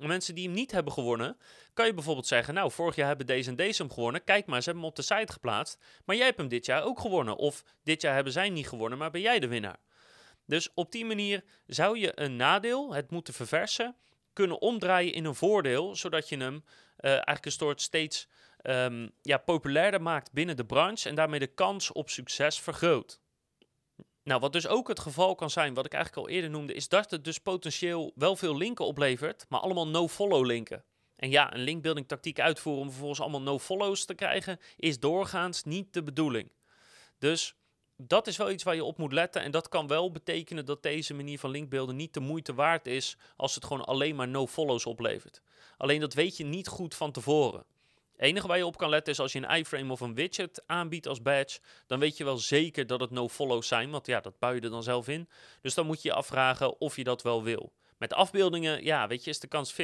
mensen 0.07 0.35
die 0.35 0.45
hem 0.45 0.55
niet 0.55 0.73
hebben 0.73 0.93
gewonnen, 0.93 1.37
kan 1.75 1.87
je 1.87 1.95
bijvoorbeeld 1.95 2.27
zeggen: 2.27 2.55
Nou, 2.55 2.71
vorig 2.71 2.97
jaar 2.97 3.09
hebben 3.09 3.27
deze 3.27 3.51
en 3.51 3.57
deze 3.57 3.83
hem 3.83 3.93
gewonnen. 3.93 4.25
Kijk 4.25 4.47
maar, 4.47 4.59
ze 4.59 4.65
hebben 4.65 4.83
hem 4.83 4.91
op 4.91 4.97
de 4.97 5.15
site 5.15 5.33
geplaatst. 5.33 5.79
Maar 6.05 6.17
jij 6.17 6.25
hebt 6.25 6.39
hem 6.39 6.49
dit 6.49 6.67
jaar 6.67 6.83
ook 6.83 7.01
gewonnen. 7.01 7.37
Of 7.37 7.65
dit 7.83 8.03
jaar 8.03 8.15
hebben 8.15 8.33
zij 8.33 8.51
niet 8.51 8.69
gewonnen, 8.69 8.99
maar 8.99 9.11
ben 9.11 9.21
jij 9.21 9.39
de 9.39 9.49
winnaar. 9.49 9.79
Dus 10.47 10.69
op 10.75 10.93
die 10.93 11.05
manier 11.05 11.45
zou 11.67 11.99
je 11.99 12.13
een 12.15 12.37
nadeel, 12.37 12.95
het 12.95 13.11
moeten 13.11 13.35
verversen, 13.35 13.97
kunnen 14.33 14.61
omdraaien 14.61 15.13
in 15.13 15.25
een 15.25 15.35
voordeel, 15.35 15.97
zodat 15.97 16.29
je 16.29 16.37
hem 16.37 16.55
uh, 16.55 17.11
eigenlijk 17.11 17.45
een 17.45 17.53
soort 17.53 17.81
steeds 17.81 18.29
um, 18.63 19.11
ja, 19.23 19.39
populairder 19.39 20.03
maakt 20.03 20.33
binnen 20.33 20.57
de 20.57 20.65
branche 20.65 21.09
en 21.09 21.15
daarmee 21.15 21.39
de 21.39 21.47
kans 21.47 21.93
op 21.93 22.11
succes 22.11 22.61
vergroot. 22.61 23.21
Nou, 24.29 24.41
wat 24.41 24.53
dus 24.53 24.67
ook 24.67 24.89
het 24.89 25.01
geval 25.01 25.35
kan 25.35 25.51
zijn, 25.51 25.75
wat 25.75 25.87
ik 25.87 25.93
eigenlijk 25.93 26.27
al 26.27 26.35
eerder 26.35 26.51
noemde, 26.51 26.73
is 26.73 26.89
dat 26.89 27.11
het 27.11 27.25
dus 27.25 27.39
potentieel 27.39 28.13
wel 28.15 28.37
veel 28.37 28.57
linken 28.57 28.85
oplevert, 28.85 29.47
maar 29.49 29.61
allemaal 29.61 29.89
no-follow 29.89 30.47
linken. 30.47 30.85
En 31.17 31.31
ja, 31.31 31.55
een 31.55 31.61
linkbuilding 31.61 32.09
tactiek 32.09 32.41
uitvoeren 32.41 32.83
om 32.83 32.89
vervolgens 32.89 33.21
allemaal 33.21 33.43
no-follows 33.43 34.05
te 34.05 34.15
krijgen, 34.15 34.61
is 34.77 35.01
doorgaans 35.01 35.65
niet 35.65 35.93
de 35.93 36.03
bedoeling. 36.03 36.51
Dus 37.19 37.55
dat 37.97 38.27
is 38.27 38.37
wel 38.37 38.51
iets 38.51 38.63
waar 38.63 38.75
je 38.75 38.85
op 38.85 38.99
moet 38.99 39.13
letten. 39.13 39.43
En 39.43 39.51
dat 39.51 39.69
kan 39.69 39.87
wel 39.87 40.11
betekenen 40.11 40.65
dat 40.65 40.83
deze 40.83 41.15
manier 41.15 41.39
van 41.39 41.51
linkbeelden 41.51 41.97
niet 41.97 42.15
de 42.15 42.21
moeite 42.21 42.55
waard 42.55 42.87
is 42.87 43.17
als 43.37 43.55
het 43.55 43.65
gewoon 43.65 43.85
alleen 43.85 44.17
maar 44.17 44.29
no-follows 44.29 44.87
oplevert. 44.87 45.43
Alleen 45.77 46.01
dat 46.01 46.15
weet 46.15 46.37
je 46.37 46.45
niet 46.45 46.69
goed 46.69 46.95
van 46.95 47.13
tevoren. 47.13 47.65
Het 48.19 48.27
enige 48.27 48.47
waar 48.47 48.57
je 48.57 48.67
op 48.67 48.77
kan 48.77 48.89
letten 48.89 49.13
is 49.13 49.19
als 49.19 49.33
je 49.33 49.39
een 49.39 49.57
iframe 49.57 49.93
of 49.93 50.01
een 50.01 50.15
widget 50.15 50.63
aanbiedt 50.67 51.07
als 51.07 51.23
badge, 51.23 51.61
dan 51.87 51.99
weet 51.99 52.17
je 52.17 52.25
wel 52.25 52.39
zeker 52.39 52.87
dat 52.87 53.01
het 53.01 53.11
no-follows 53.11 53.69
zijn, 53.69 53.91
want 53.91 54.07
ja, 54.07 54.21
dat 54.21 54.39
bouw 54.39 54.53
je 54.53 54.61
er 54.61 54.71
dan 54.71 54.83
zelf 54.83 55.09
in. 55.09 55.29
Dus 55.61 55.75
dan 55.75 55.87
moet 55.87 56.03
je 56.03 56.09
je 56.09 56.15
afvragen 56.15 56.81
of 56.81 56.97
je 56.97 57.05
dat 57.05 57.23
wel 57.23 57.43
wil. 57.43 57.73
Met 57.99 58.15
afbeeldingen, 58.15 58.85
ja, 58.85 59.07
weet 59.07 59.25
je, 59.25 59.31
is 59.31 59.39
de 59.39 59.47
kans 59.47 59.73
50-50. 59.73 59.77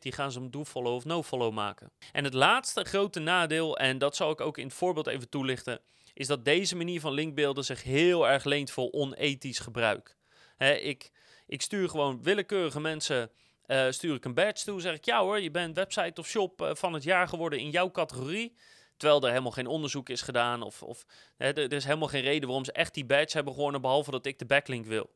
Gaan 0.00 0.32
ze 0.32 0.38
hem 0.38 0.50
do-follow 0.50 0.94
of 0.94 1.04
no-follow 1.04 1.52
maken. 1.52 1.92
En 2.12 2.24
het 2.24 2.34
laatste 2.34 2.84
grote 2.84 3.20
nadeel, 3.20 3.78
en 3.78 3.98
dat 3.98 4.16
zal 4.16 4.30
ik 4.30 4.40
ook 4.40 4.58
in 4.58 4.66
het 4.66 4.74
voorbeeld 4.74 5.06
even 5.06 5.28
toelichten, 5.28 5.80
is 6.14 6.26
dat 6.26 6.44
deze 6.44 6.76
manier 6.76 7.00
van 7.00 7.12
linkbeelden 7.12 7.64
zich 7.64 7.82
heel 7.82 8.28
erg 8.28 8.44
leent 8.44 8.70
voor 8.70 8.90
onethisch 8.90 9.58
gebruik. 9.58 10.16
Ik, 10.58 11.10
ik 11.46 11.62
stuur 11.62 11.88
gewoon 11.88 12.22
willekeurige 12.22 12.80
mensen 12.80 13.30
uh, 13.70 13.90
stuur 13.90 14.14
ik 14.14 14.24
een 14.24 14.34
badge 14.34 14.64
toe, 14.64 14.80
zeg 14.80 14.94
ik 14.94 15.04
ja 15.04 15.20
hoor, 15.20 15.40
je 15.40 15.50
bent 15.50 15.76
website 15.76 16.20
of 16.20 16.26
shop 16.26 16.62
uh, 16.62 16.70
van 16.74 16.92
het 16.92 17.02
jaar 17.02 17.28
geworden 17.28 17.58
in 17.58 17.70
jouw 17.70 17.90
categorie. 17.90 18.56
Terwijl 18.96 19.22
er 19.22 19.28
helemaal 19.28 19.50
geen 19.50 19.66
onderzoek 19.66 20.08
is 20.08 20.22
gedaan 20.22 20.62
of, 20.62 20.82
of 20.82 21.04
hè, 21.36 21.52
er 21.52 21.72
is 21.72 21.84
helemaal 21.84 22.08
geen 22.08 22.22
reden 22.22 22.46
waarom 22.46 22.64
ze 22.64 22.72
echt 22.72 22.94
die 22.94 23.04
badge 23.04 23.36
hebben 23.36 23.54
gewonnen, 23.54 23.80
behalve 23.80 24.10
dat 24.10 24.26
ik 24.26 24.38
de 24.38 24.46
backlink 24.46 24.86
wil. 24.86 25.10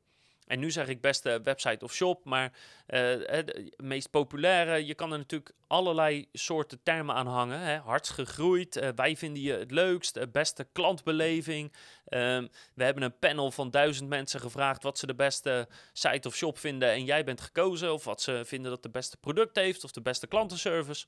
En 0.47 0.59
nu 0.59 0.71
zeg 0.71 0.89
ik 0.89 1.01
beste 1.01 1.41
website 1.43 1.85
of 1.85 1.95
shop, 1.95 2.25
maar 2.25 2.53
uh, 2.87 3.39
eh, 3.39 3.47
de 3.47 3.73
meest 3.77 4.11
populaire, 4.11 4.87
je 4.87 4.95
kan 4.95 5.13
er 5.13 5.19
natuurlijk 5.19 5.53
allerlei 5.67 6.29
soorten 6.33 6.83
termen 6.83 7.15
aan 7.15 7.27
hangen. 7.27 7.61
Hè. 7.61 7.81
Gegroeid, 8.03 8.77
uh, 8.77 8.89
wij 8.95 9.17
vinden 9.17 9.43
je 9.43 9.53
het 9.53 9.71
leukst, 9.71 10.33
beste 10.33 10.67
klantbeleving. 10.73 11.73
Um, 12.09 12.49
we 12.75 12.85
hebben 12.85 13.03
een 13.03 13.19
panel 13.19 13.51
van 13.51 13.71
duizend 13.71 14.09
mensen 14.09 14.41
gevraagd 14.41 14.83
wat 14.83 14.99
ze 14.99 15.07
de 15.07 15.15
beste 15.15 15.69
site 15.93 16.29
of 16.29 16.37
shop 16.37 16.59
vinden 16.59 16.91
en 16.91 17.05
jij 17.05 17.25
bent 17.25 17.41
gekozen. 17.41 17.93
Of 17.93 18.05
wat 18.05 18.23
ze 18.23 18.43
vinden 18.45 18.71
dat 18.71 18.83
de 18.83 18.91
beste 18.91 19.17
product 19.17 19.57
heeft 19.57 19.85
of 19.85 19.93
de 19.93 20.03
beste 20.03 20.27
klantenservice. 20.27 21.07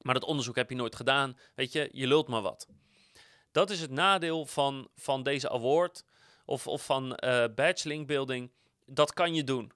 Maar 0.00 0.14
dat 0.14 0.24
onderzoek 0.24 0.56
heb 0.56 0.70
je 0.70 0.76
nooit 0.76 0.96
gedaan. 0.96 1.38
Weet 1.54 1.72
je, 1.72 1.88
je 1.92 2.06
lult 2.06 2.28
maar 2.28 2.42
wat. 2.42 2.68
Dat 3.52 3.70
is 3.70 3.80
het 3.80 3.90
nadeel 3.90 4.46
van, 4.46 4.88
van 4.96 5.22
deze 5.22 5.50
award 5.50 6.04
of, 6.50 6.66
of 6.66 6.84
van 6.84 7.18
uh, 7.24 7.44
badge 7.54 7.88
link 7.88 8.06
building, 8.06 8.50
dat 8.86 9.12
kan 9.12 9.34
je 9.34 9.44
doen. 9.44 9.72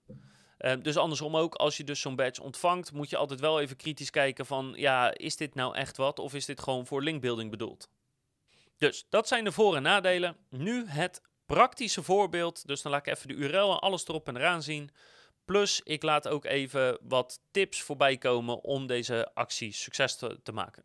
Uh, 0.59 0.73
dus 0.83 0.97
andersom 0.97 1.37
ook, 1.37 1.54
als 1.54 1.76
je 1.76 1.85
dus 1.85 2.00
zo'n 2.00 2.16
badge 2.16 2.43
ontvangt, 2.43 2.93
moet 2.93 3.11
je 3.11 3.16
altijd 3.16 3.40
wel 3.40 3.61
even 3.61 3.76
kritisch 3.76 4.11
kijken 4.11 4.47
van, 4.47 4.73
ja, 4.76 5.14
is 5.14 5.37
dit 5.37 5.54
nou 5.54 5.75
echt 5.75 5.97
wat 5.97 6.19
of 6.19 6.35
is 6.35 6.45
dit 6.45 6.61
gewoon 6.61 6.87
voor 6.87 7.02
linkbuilding 7.02 7.50
bedoeld? 7.50 7.88
Dus 8.76 9.07
dat 9.09 9.28
zijn 9.28 9.45
de 9.45 9.52
voor- 9.52 9.76
en 9.76 9.83
nadelen. 9.83 10.37
Nu 10.50 10.87
het 10.87 11.23
praktische 11.47 12.02
voorbeeld, 12.02 12.66
dus 12.66 12.83
dan 12.83 12.93
laat 12.93 13.07
ik 13.07 13.14
even 13.14 13.28
de 13.28 13.35
URL 13.35 13.73
en 13.73 13.78
alles 13.78 14.09
erop 14.09 14.28
en 14.28 14.37
eraan 14.37 14.62
zien. 14.62 14.90
Plus, 15.45 15.81
ik 15.85 16.02
laat 16.02 16.28
ook 16.28 16.45
even 16.45 16.99
wat 17.02 17.40
tips 17.50 17.83
voorbij 17.83 18.19
komen 18.19 18.62
om 18.62 18.87
deze 18.87 19.35
actie 19.35 19.73
succes 19.73 20.16
te, 20.16 20.40
te 20.43 20.52
maken. 20.52 20.85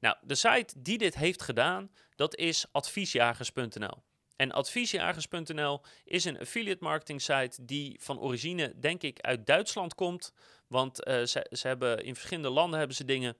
Nou, 0.00 0.16
de 0.22 0.34
site 0.34 0.74
die 0.76 0.98
dit 0.98 1.14
heeft 1.14 1.42
gedaan, 1.42 1.90
dat 2.16 2.36
is 2.36 2.66
adviesjagers.nl. 2.72 4.02
En 4.36 4.52
adviesjagers.nl 4.52 5.80
is 6.04 6.24
een 6.24 6.38
affiliate 6.38 6.84
marketing 6.84 7.22
site 7.22 7.64
die 7.64 7.96
van 8.00 8.20
origine, 8.20 8.72
denk 8.76 9.02
ik, 9.02 9.20
uit 9.20 9.46
Duitsland 9.46 9.94
komt. 9.94 10.32
Want 10.66 11.06
uh, 11.06 11.22
ze, 11.22 11.46
ze, 11.50 11.66
hebben 11.66 12.04
in 12.04 12.14
verschillende 12.14 12.50
landen 12.50 12.78
hebben 12.78 12.96
ze 12.96 13.04
dingen. 13.04 13.36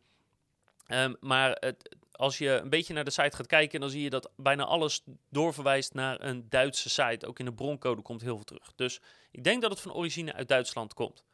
Um, 0.88 1.16
maar 1.20 1.56
het, 1.60 1.96
als 2.12 2.38
je 2.38 2.48
een 2.48 2.70
beetje 2.70 2.94
naar 2.94 3.04
de 3.04 3.10
site 3.10 3.36
gaat 3.36 3.46
kijken, 3.46 3.80
dan 3.80 3.90
zie 3.90 4.02
je 4.02 4.10
dat 4.10 4.30
bijna 4.36 4.64
alles 4.64 5.02
doorverwijst 5.30 5.94
naar 5.94 6.24
een 6.24 6.46
Duitse 6.48 6.88
site. 6.88 7.26
Ook 7.26 7.38
in 7.38 7.44
de 7.44 7.52
broncode 7.52 8.02
komt 8.02 8.20
heel 8.20 8.36
veel 8.36 8.44
terug. 8.44 8.72
Dus 8.76 9.00
ik 9.30 9.44
denk 9.44 9.62
dat 9.62 9.70
het 9.70 9.80
van 9.80 9.92
origine 9.92 10.32
uit 10.32 10.48
Duitsland 10.48 10.94
komt. 10.94 11.24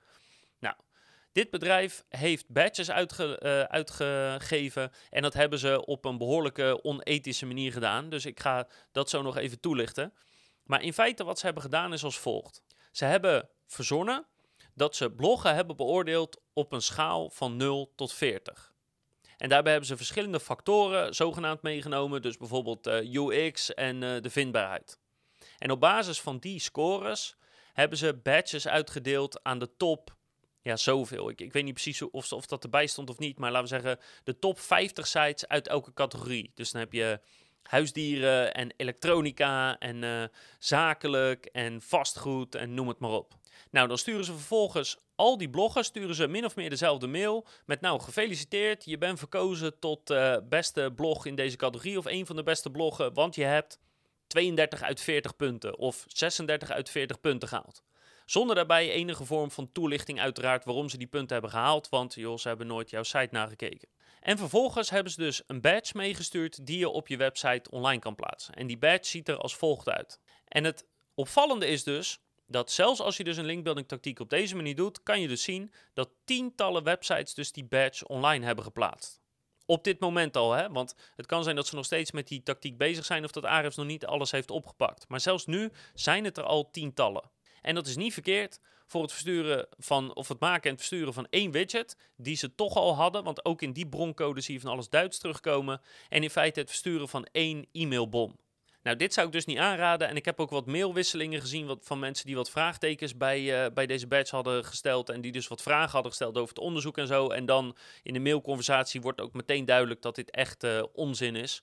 Dit 1.32 1.50
bedrijf 1.50 2.04
heeft 2.08 2.48
badges 2.48 2.90
uitge, 2.90 3.40
uh, 3.42 3.62
uitgegeven 3.62 4.90
en 5.10 5.22
dat 5.22 5.34
hebben 5.34 5.58
ze 5.58 5.84
op 5.86 6.04
een 6.04 6.18
behoorlijke 6.18 6.84
onethische 6.84 7.46
manier 7.46 7.72
gedaan. 7.72 8.08
Dus 8.08 8.26
ik 8.26 8.40
ga 8.40 8.68
dat 8.92 9.10
zo 9.10 9.22
nog 9.22 9.36
even 9.36 9.60
toelichten. 9.60 10.12
Maar 10.64 10.82
in 10.82 10.92
feite 10.92 11.24
wat 11.24 11.38
ze 11.38 11.44
hebben 11.44 11.62
gedaan 11.62 11.92
is 11.92 12.04
als 12.04 12.18
volgt. 12.18 12.62
Ze 12.90 13.04
hebben 13.04 13.48
verzonnen 13.66 14.26
dat 14.74 14.96
ze 14.96 15.10
bloggen 15.10 15.54
hebben 15.54 15.76
beoordeeld 15.76 16.40
op 16.52 16.72
een 16.72 16.82
schaal 16.82 17.30
van 17.30 17.56
0 17.56 17.92
tot 17.96 18.12
40. 18.12 18.72
En 19.36 19.48
daarbij 19.48 19.70
hebben 19.70 19.90
ze 19.90 19.96
verschillende 19.96 20.40
factoren 20.40 21.14
zogenaamd 21.14 21.62
meegenomen, 21.62 22.22
dus 22.22 22.36
bijvoorbeeld 22.36 22.86
uh, 22.86 23.14
UX 23.14 23.74
en 23.74 24.02
uh, 24.02 24.20
de 24.20 24.30
vindbaarheid. 24.30 24.98
En 25.58 25.70
op 25.70 25.80
basis 25.80 26.20
van 26.20 26.38
die 26.38 26.60
scores 26.60 27.36
hebben 27.72 27.98
ze 27.98 28.14
badges 28.14 28.68
uitgedeeld 28.68 29.42
aan 29.42 29.58
de 29.58 29.76
top 29.76 30.16
ja, 30.62 30.76
zoveel. 30.76 31.30
Ik, 31.30 31.40
ik 31.40 31.52
weet 31.52 31.64
niet 31.64 31.74
precies 31.74 32.02
of, 32.02 32.32
of 32.32 32.46
dat 32.46 32.62
erbij 32.62 32.86
stond 32.86 33.10
of 33.10 33.18
niet. 33.18 33.38
Maar 33.38 33.50
laten 33.50 33.68
we 33.68 33.82
zeggen, 33.82 34.04
de 34.24 34.38
top 34.38 34.60
50 34.60 35.06
sites 35.06 35.48
uit 35.48 35.68
elke 35.68 35.92
categorie. 35.92 36.50
Dus 36.54 36.70
dan 36.70 36.80
heb 36.80 36.92
je 36.92 37.20
huisdieren 37.62 38.54
en 38.54 38.72
elektronica 38.76 39.78
en 39.78 40.02
uh, 40.02 40.24
zakelijk 40.58 41.46
en 41.46 41.82
vastgoed 41.82 42.54
en 42.54 42.74
noem 42.74 42.88
het 42.88 42.98
maar 42.98 43.10
op. 43.10 43.34
Nou, 43.70 43.88
dan 43.88 43.98
sturen 43.98 44.24
ze 44.24 44.32
vervolgens 44.32 44.98
al 45.14 45.38
die 45.38 45.50
bloggen, 45.50 45.84
sturen 45.84 46.14
ze 46.14 46.26
min 46.26 46.44
of 46.44 46.56
meer 46.56 46.70
dezelfde 46.70 47.06
mail 47.06 47.46
met 47.66 47.80
nou, 47.80 48.00
gefeliciteerd, 48.00 48.84
je 48.84 48.98
bent 48.98 49.18
verkozen 49.18 49.78
tot 49.78 50.10
uh, 50.10 50.36
beste 50.48 50.92
blog 50.96 51.26
in 51.26 51.34
deze 51.34 51.56
categorie 51.56 51.98
of 51.98 52.04
een 52.04 52.26
van 52.26 52.36
de 52.36 52.42
beste 52.42 52.70
bloggen, 52.70 53.14
want 53.14 53.34
je 53.34 53.44
hebt 53.44 53.78
32 54.26 54.82
uit 54.82 55.00
40 55.00 55.36
punten 55.36 55.78
of 55.78 56.04
36 56.06 56.70
uit 56.70 56.90
40 56.90 57.20
punten 57.20 57.48
gehaald. 57.48 57.82
Zonder 58.32 58.56
daarbij 58.56 58.90
enige 58.90 59.24
vorm 59.24 59.50
van 59.50 59.72
toelichting 59.72 60.20
uiteraard 60.20 60.64
waarom 60.64 60.88
ze 60.88 60.98
die 60.98 61.06
punten 61.06 61.32
hebben 61.32 61.50
gehaald, 61.50 61.88
want 61.88 62.14
joh, 62.14 62.38
ze 62.38 62.48
hebben 62.48 62.66
nooit 62.66 62.90
jouw 62.90 63.02
site 63.02 63.28
nagekeken. 63.30 63.88
En 64.20 64.38
vervolgens 64.38 64.90
hebben 64.90 65.12
ze 65.12 65.20
dus 65.20 65.42
een 65.46 65.60
badge 65.60 65.96
meegestuurd 65.96 66.66
die 66.66 66.78
je 66.78 66.88
op 66.88 67.08
je 67.08 67.16
website 67.16 67.70
online 67.70 68.00
kan 68.00 68.14
plaatsen. 68.14 68.54
En 68.54 68.66
die 68.66 68.78
badge 68.78 69.04
ziet 69.04 69.28
er 69.28 69.36
als 69.36 69.56
volgt 69.56 69.88
uit. 69.88 70.20
En 70.48 70.64
het 70.64 70.86
opvallende 71.14 71.66
is 71.66 71.84
dus 71.84 72.18
dat 72.46 72.70
zelfs 72.70 73.00
als 73.00 73.16
je 73.16 73.24
dus 73.24 73.36
een 73.36 73.44
linkbuilding 73.44 73.88
tactiek 73.88 74.20
op 74.20 74.30
deze 74.30 74.56
manier 74.56 74.76
doet, 74.76 75.02
kan 75.02 75.20
je 75.20 75.28
dus 75.28 75.42
zien 75.42 75.72
dat 75.94 76.10
tientallen 76.24 76.82
websites 76.82 77.34
dus 77.34 77.52
die 77.52 77.64
badge 77.64 78.08
online 78.08 78.44
hebben 78.44 78.64
geplaatst. 78.64 79.20
Op 79.66 79.84
dit 79.84 80.00
moment 80.00 80.36
al, 80.36 80.52
hè? 80.52 80.68
want 80.68 80.94
het 81.16 81.26
kan 81.26 81.42
zijn 81.42 81.56
dat 81.56 81.66
ze 81.66 81.74
nog 81.74 81.84
steeds 81.84 82.10
met 82.12 82.28
die 82.28 82.42
tactiek 82.42 82.76
bezig 82.78 83.04
zijn 83.04 83.24
of 83.24 83.30
dat 83.30 83.44
Ahrefs 83.44 83.76
nog 83.76 83.86
niet 83.86 84.06
alles 84.06 84.30
heeft 84.30 84.50
opgepakt. 84.50 85.08
Maar 85.08 85.20
zelfs 85.20 85.46
nu 85.46 85.70
zijn 85.94 86.24
het 86.24 86.36
er 86.36 86.44
al 86.44 86.70
tientallen. 86.70 87.30
En 87.62 87.74
dat 87.74 87.86
is 87.86 87.96
niet 87.96 88.12
verkeerd 88.12 88.60
voor 88.86 89.02
het 89.02 89.10
versturen 89.10 89.66
van, 89.78 90.14
of 90.14 90.28
het 90.28 90.40
maken 90.40 90.62
en 90.62 90.70
het 90.70 90.86
versturen 90.86 91.14
van 91.14 91.26
één 91.30 91.50
widget, 91.50 91.96
die 92.16 92.36
ze 92.36 92.54
toch 92.54 92.76
al 92.76 92.94
hadden, 92.94 93.24
want 93.24 93.44
ook 93.44 93.62
in 93.62 93.72
die 93.72 93.88
broncode 93.88 94.40
zie 94.40 94.54
je 94.54 94.60
van 94.60 94.70
alles 94.70 94.88
Duits 94.88 95.18
terugkomen. 95.18 95.80
En 96.08 96.22
in 96.22 96.30
feite 96.30 96.60
het 96.60 96.68
versturen 96.68 97.08
van 97.08 97.26
één 97.32 97.66
e-mailbom. 97.72 98.36
Nou, 98.82 98.96
dit 98.96 99.12
zou 99.12 99.26
ik 99.26 99.32
dus 99.32 99.44
niet 99.44 99.58
aanraden. 99.58 100.08
En 100.08 100.16
ik 100.16 100.24
heb 100.24 100.40
ook 100.40 100.50
wat 100.50 100.66
mailwisselingen 100.66 101.40
gezien 101.40 101.66
wat, 101.66 101.78
van 101.82 101.98
mensen 101.98 102.26
die 102.26 102.36
wat 102.36 102.50
vraagtekens 102.50 103.16
bij, 103.16 103.64
uh, 103.64 103.72
bij 103.74 103.86
deze 103.86 104.06
badge 104.06 104.34
hadden 104.34 104.64
gesteld. 104.64 105.08
En 105.08 105.20
die 105.20 105.32
dus 105.32 105.48
wat 105.48 105.62
vragen 105.62 105.90
hadden 105.90 106.10
gesteld 106.10 106.36
over 106.36 106.54
het 106.54 106.64
onderzoek 106.64 106.98
en 106.98 107.06
zo. 107.06 107.28
En 107.28 107.46
dan 107.46 107.76
in 108.02 108.12
de 108.12 108.20
mailconversatie 108.20 109.00
wordt 109.00 109.20
ook 109.20 109.32
meteen 109.32 109.64
duidelijk 109.64 110.02
dat 110.02 110.14
dit 110.14 110.30
echt 110.30 110.64
uh, 110.64 110.82
onzin 110.92 111.36
is. 111.36 111.62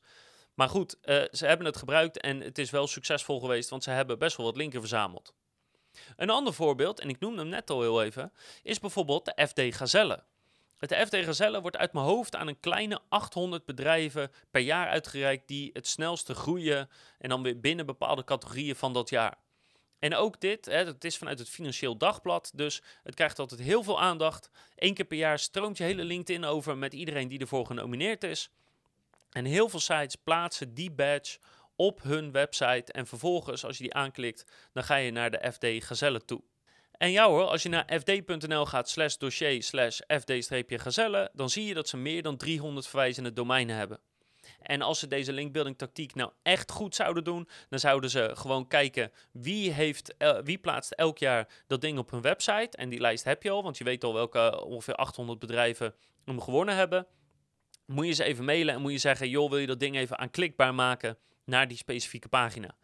Maar 0.54 0.70
goed, 0.70 0.98
uh, 1.04 1.24
ze 1.32 1.46
hebben 1.46 1.66
het 1.66 1.78
gebruikt 1.78 2.20
en 2.20 2.42
het 2.42 2.58
is 2.58 2.70
wel 2.70 2.88
succesvol 2.88 3.40
geweest, 3.40 3.70
want 3.70 3.84
ze 3.84 3.90
hebben 3.90 4.20
best 4.20 4.38
wel 4.38 4.46
wat 4.46 4.58
linken 4.58 4.80
verzameld. 4.80 5.34
Een 6.16 6.30
ander 6.30 6.54
voorbeeld, 6.54 7.00
en 7.00 7.10
ik 7.10 7.20
noemde 7.20 7.42
hem 7.42 7.50
net 7.50 7.70
al 7.70 7.82
heel 7.82 8.04
even, 8.04 8.34
is 8.64 8.80
bijvoorbeeld 8.80 9.26
de 9.26 9.48
FD 9.48 9.76
Gazelle. 9.76 10.24
Het 10.78 10.96
FD 10.96 11.16
Gazelle 11.16 11.62
wordt 11.62 11.78
uit 11.78 11.94
mijn 11.94 12.06
hoofd 12.06 12.36
aan 12.36 12.48
een 12.48 12.60
kleine 12.60 13.02
800 13.10 13.66
bedrijven 13.66 14.32
per 14.52 14.62
jaar 14.62 14.88
uitgereikt 14.88 15.48
die 15.48 15.70
het 15.74 15.88
snelste 15.88 16.34
groeien 16.34 16.90
en 17.18 17.30
dan 17.30 17.44
weer 17.44 17.60
binnen 17.60 17.86
bepaalde 17.86 18.24
categorieën 18.24 18.76
van 18.76 18.94
dat 18.94 19.10
jaar. 19.10 19.38
En 20.00 20.16
ook 20.16 20.40
dit, 20.40 20.66
het 20.66 21.04
is 21.04 21.18
vanuit 21.18 21.40
het 21.40 21.50
Financieel 21.50 21.98
Dagblad, 21.98 22.52
dus 22.56 22.82
het 23.04 23.16
krijgt 23.16 23.40
altijd 23.40 23.62
heel 23.62 23.84
veel 23.84 24.02
aandacht. 24.02 24.50
Eén 24.76 24.94
keer 24.94 25.06
per 25.06 25.18
jaar 25.18 25.40
stroomt 25.40 25.78
je 25.78 25.84
hele 25.84 26.04
LinkedIn 26.04 26.46
over 26.46 26.78
met 26.78 26.94
iedereen 26.94 27.28
die 27.28 27.40
ervoor 27.40 27.66
genomineerd 27.66 28.24
is. 28.24 28.50
En 29.30 29.46
heel 29.46 29.70
veel 29.70 29.80
sites 29.80 30.16
plaatsen 30.16 30.74
die 30.74 30.92
badge 30.92 31.40
op 31.80 32.04
hun 32.04 32.32
website. 32.32 32.92
En 32.92 33.08
vervolgens, 33.08 33.66
als 33.66 33.78
je 33.78 33.84
die 33.84 33.94
aanklikt, 33.94 34.46
dan 34.74 34.84
ga 34.84 34.96
je 34.96 35.12
naar 35.12 35.32
de 35.32 35.52
FD 35.52 35.86
Gazelle 35.86 36.26
toe. 36.26 36.42
En 36.92 37.12
ja 37.12 37.28
hoor, 37.28 37.44
als 37.44 37.64
je 37.64 37.70
naar 37.70 38.00
fd.nl 38.00 38.66
gaat 38.66 38.90
slash 38.90 39.16
dossier 39.16 39.64
slash 39.64 40.00
fd-gazelle, 40.08 41.30
dan 41.34 41.50
zie 41.50 41.66
je 41.66 41.74
dat 41.74 41.88
ze 41.88 41.98
meer 41.98 42.22
dan 42.22 42.38
300 42.38 42.88
verwijzende 42.88 43.34
domeinen 43.34 43.76
hebben. 43.76 44.00
En 44.62 44.82
als 44.82 45.00
ze 45.00 45.08
deze 45.08 45.34
linkbuilding 45.34 45.78
tactiek 45.78 46.16
nou 46.16 46.32
echt 46.44 46.72
goed 46.72 46.96
zouden 46.96 47.24
doen, 47.24 47.48
dan 47.70 47.80
zouden 47.80 48.10
ze 48.10 48.32
gewoon 48.34 48.68
kijken 48.68 49.12
wie, 49.32 49.72
heeft, 49.72 50.14
uh, 50.18 50.38
wie 50.44 50.58
plaatst 50.58 50.92
elk 50.92 51.18
jaar 51.18 51.48
dat 51.68 51.82
ding 51.82 51.98
op 51.98 52.12
hun 52.12 52.22
website. 52.22 52.78
En 52.78 52.90
die 52.90 53.00
lijst 53.00 53.24
heb 53.24 53.44
je 53.44 53.50
al, 53.50 53.64
want 53.64 53.78
je 53.78 53.84
weet 53.84 54.04
al 54.04 54.14
welke 54.14 54.64
ongeveer 54.66 54.96
800 54.96 55.40
bedrijven 55.40 55.96
hem 56.26 56.42
gewonnen 56.42 56.76
hebben. 56.76 57.08
Moet 57.86 58.06
je 58.06 58.14
ze 58.14 58.24
even 58.24 58.46
mailen 58.46 58.74
en 58.74 58.82
moet 58.82 58.92
je 58.92 58.98
zeggen, 58.98 59.30
joh, 59.30 59.50
wil 59.50 59.60
je 59.60 59.68
dat 59.68 59.80
ding 59.80 59.96
even 59.96 60.18
aanklikbaar 60.18 60.76
maken? 60.76 61.18
Naar 61.50 61.68
die 61.68 61.78
specifieke 61.78 62.30
pagina. 62.30 62.76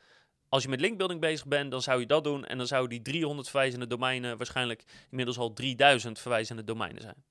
Als 0.49 0.63
je 0.63 0.69
met 0.69 0.79
linkbuilding 0.79 1.21
bezig 1.21 1.45
bent, 1.45 1.71
dan 1.71 1.81
zou 1.81 1.99
je 1.99 2.05
dat 2.05 2.23
doen. 2.23 2.45
En 2.45 2.57
dan 2.57 2.67
zouden 2.67 2.89
die 2.89 3.01
300 3.01 3.49
verwijzende 3.49 3.87
domeinen 3.87 4.37
waarschijnlijk 4.37 4.83
inmiddels 5.09 5.37
al 5.37 5.53
3000 5.53 6.19
verwijzende 6.19 6.63
domeinen 6.63 7.01
zijn. 7.01 7.23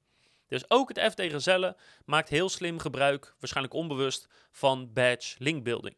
Dus 0.48 0.70
ook 0.70 0.88
het 0.88 1.12
FD 1.12 1.20
Gazelle 1.20 1.76
maakt 2.04 2.28
heel 2.28 2.48
slim 2.48 2.78
gebruik, 2.78 3.34
waarschijnlijk 3.38 3.74
onbewust, 3.74 4.28
van 4.50 4.92
badge 4.92 5.34
linkbuilding. 5.38 5.96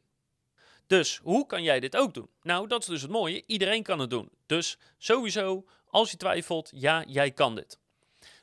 Dus 0.86 1.20
hoe 1.22 1.46
kan 1.46 1.62
jij 1.62 1.80
dit 1.80 1.96
ook 1.96 2.14
doen? 2.14 2.30
Nou, 2.42 2.68
dat 2.68 2.80
is 2.80 2.86
dus 2.86 3.02
het 3.02 3.10
mooie. 3.10 3.42
Iedereen 3.46 3.82
kan 3.82 3.98
het 3.98 4.10
doen. 4.10 4.30
Dus 4.46 4.78
sowieso 4.98 5.66
Als 5.88 6.10
je 6.10 6.16
twijfelt, 6.16 6.70
ja, 6.74 7.04
jij 7.06 7.30
kan 7.30 7.54
dit. 7.54 7.78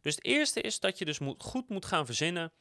Dus 0.01 0.15
het 0.15 0.25
eerste 0.25 0.61
is 0.61 0.79
dat 0.79 0.97
je 0.97 1.05
dus 1.05 1.19
moet, 1.19 1.43
goed 1.43 1.69
moet 1.69 1.85
gaan 1.85 2.05
verzinnen 2.05 2.51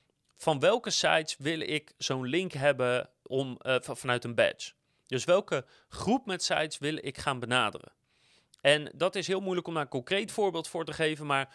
van 0.43 0.61
welke 0.61 0.91
sites 0.91 1.37
wil 1.39 1.61
ik 1.61 1.95
zo'n 1.99 2.27
link 2.27 2.53
hebben 2.53 3.11
om, 3.23 3.59
uh, 3.63 3.77
vanuit 3.81 4.25
een 4.25 4.35
badge. 4.35 4.73
Dus 5.07 5.25
welke 5.25 5.65
groep 5.89 6.27
met 6.27 6.43
sites 6.43 6.79
wil 6.79 6.97
ik 6.97 7.19
gaan 7.19 7.39
benaderen. 7.39 7.93
En 8.61 8.93
dat 8.95 9.17
is 9.17 9.27
heel 9.27 9.41
moeilijk 9.41 9.67
om 9.67 9.75
daar 9.75 9.83
een 9.83 9.89
concreet 9.89 10.33
voorbeeld 10.33 10.69
voor 10.69 10.85
te 10.85 10.93
geven, 10.93 11.27
maar 11.27 11.55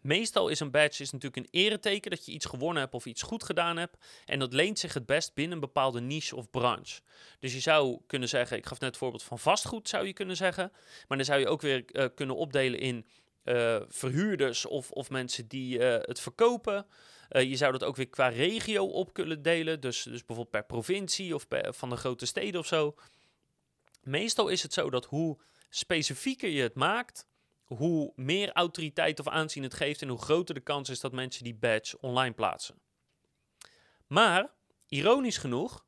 meestal 0.00 0.48
is 0.48 0.60
een 0.60 0.70
badge 0.70 1.02
is 1.02 1.10
natuurlijk 1.10 1.36
een 1.36 1.60
ereteken 1.60 2.10
dat 2.10 2.26
je 2.26 2.32
iets 2.32 2.46
gewonnen 2.46 2.82
hebt 2.82 2.94
of 2.94 3.06
iets 3.06 3.22
goed 3.22 3.44
gedaan 3.44 3.76
hebt. 3.76 3.96
En 4.24 4.38
dat 4.38 4.52
leent 4.52 4.78
zich 4.78 4.94
het 4.94 5.06
best 5.06 5.34
binnen 5.34 5.54
een 5.54 5.60
bepaalde 5.60 6.00
niche 6.00 6.36
of 6.36 6.50
branche. 6.50 7.00
Dus 7.38 7.52
je 7.52 7.60
zou 7.60 8.00
kunnen 8.06 8.28
zeggen, 8.28 8.56
ik 8.56 8.66
gaf 8.66 8.80
net 8.80 8.88
het 8.88 8.98
voorbeeld 8.98 9.22
van 9.22 9.38
vastgoed, 9.38 9.88
zou 9.88 10.06
je 10.06 10.12
kunnen 10.12 10.36
zeggen. 10.36 10.72
Maar 11.08 11.16
dan 11.16 11.26
zou 11.26 11.40
je 11.40 11.48
ook 11.48 11.62
weer 11.62 11.84
uh, 11.92 12.04
kunnen 12.14 12.36
opdelen 12.36 12.80
in 12.80 13.06
uh, 13.44 13.80
verhuurders 13.88 14.66
of, 14.66 14.90
of 14.90 15.10
mensen 15.10 15.48
die 15.48 15.78
het 15.80 16.20
verkopen. 16.20 16.86
Uh, 17.32 17.42
je 17.42 17.56
zou 17.56 17.72
dat 17.72 17.84
ook 17.84 17.96
weer 17.96 18.08
qua 18.08 18.28
regio 18.28 18.84
op 18.84 19.12
kunnen 19.12 19.42
delen. 19.42 19.80
Dus, 19.80 20.02
dus 20.02 20.24
bijvoorbeeld 20.24 20.50
per 20.50 20.64
provincie 20.64 21.34
of 21.34 21.48
per, 21.48 21.74
van 21.74 21.90
de 21.90 21.96
grote 21.96 22.26
steden 22.26 22.60
of 22.60 22.66
zo. 22.66 22.94
Meestal 24.02 24.48
is 24.48 24.62
het 24.62 24.72
zo 24.72 24.90
dat 24.90 25.04
hoe 25.04 25.38
specifieker 25.68 26.48
je 26.48 26.62
het 26.62 26.74
maakt, 26.74 27.26
hoe 27.64 28.12
meer 28.16 28.52
autoriteit 28.52 29.20
of 29.20 29.28
aanzien 29.28 29.62
het 29.62 29.74
geeft 29.74 30.02
en 30.02 30.08
hoe 30.08 30.22
groter 30.22 30.54
de 30.54 30.60
kans 30.60 30.88
is 30.88 31.00
dat 31.00 31.12
mensen 31.12 31.44
die 31.44 31.54
badge 31.54 32.00
online 32.00 32.34
plaatsen. 32.34 32.74
Maar, 34.06 34.52
ironisch 34.88 35.38
genoeg, 35.38 35.84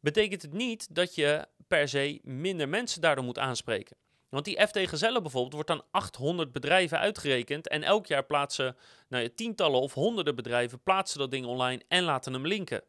betekent 0.00 0.42
het 0.42 0.52
niet 0.52 0.94
dat 0.94 1.14
je 1.14 1.48
per 1.68 1.88
se 1.88 2.20
minder 2.22 2.68
mensen 2.68 3.00
daardoor 3.00 3.24
moet 3.24 3.38
aanspreken. 3.38 3.96
Want 4.30 4.44
die 4.44 4.66
FT 4.66 4.78
Gezellen 4.78 5.22
bijvoorbeeld 5.22 5.52
wordt 5.52 5.70
aan 5.70 5.82
800 5.90 6.52
bedrijven 6.52 6.98
uitgerekend. 6.98 7.68
En 7.68 7.82
elk 7.82 8.06
jaar 8.06 8.24
plaatsen 8.24 8.76
nou 9.08 9.22
ja, 9.22 9.28
tientallen 9.34 9.80
of 9.80 9.94
honderden 9.94 10.34
bedrijven 10.34 10.82
plaatsen 10.82 11.18
dat 11.18 11.30
ding 11.30 11.46
online 11.46 11.82
en 11.88 12.02
laten 12.02 12.32
hem 12.32 12.46
linken. 12.46 12.82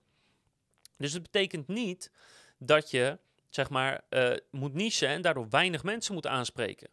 Dus 0.98 1.14
het 1.14 1.22
betekent 1.22 1.68
niet 1.68 2.12
dat 2.58 2.92
je 2.92 3.20
zeg 3.50 3.70
maar, 3.70 4.02
uh, 4.10 4.34
moet 4.52 4.74
nichen 4.74 5.08
en 5.08 5.22
daardoor 5.22 5.50
weinig 5.50 5.84
mensen 5.84 6.14
moet 6.14 6.28
aanspreken. 6.28 6.90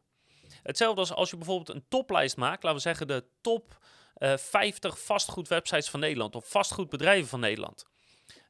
Hetzelfde 0.62 1.00
als 1.00 1.12
als 1.12 1.31
je 1.31 1.37
bijvoorbeeld 1.37 1.76
een 1.76 1.85
toplijst 1.88 2.37
maakt, 2.37 2.62
laten 2.62 2.78
we 2.78 2.85
zeggen 2.85 3.07
de 3.07 3.25
top 3.40 3.78
uh, 4.19 4.37
50 4.37 5.05
vastgoedwebsites 5.05 5.90
van 5.90 6.00
Nederland 6.00 6.35
of 6.35 6.50
vastgoedbedrijven 6.50 7.28
van 7.28 7.40
Nederland. 7.40 7.87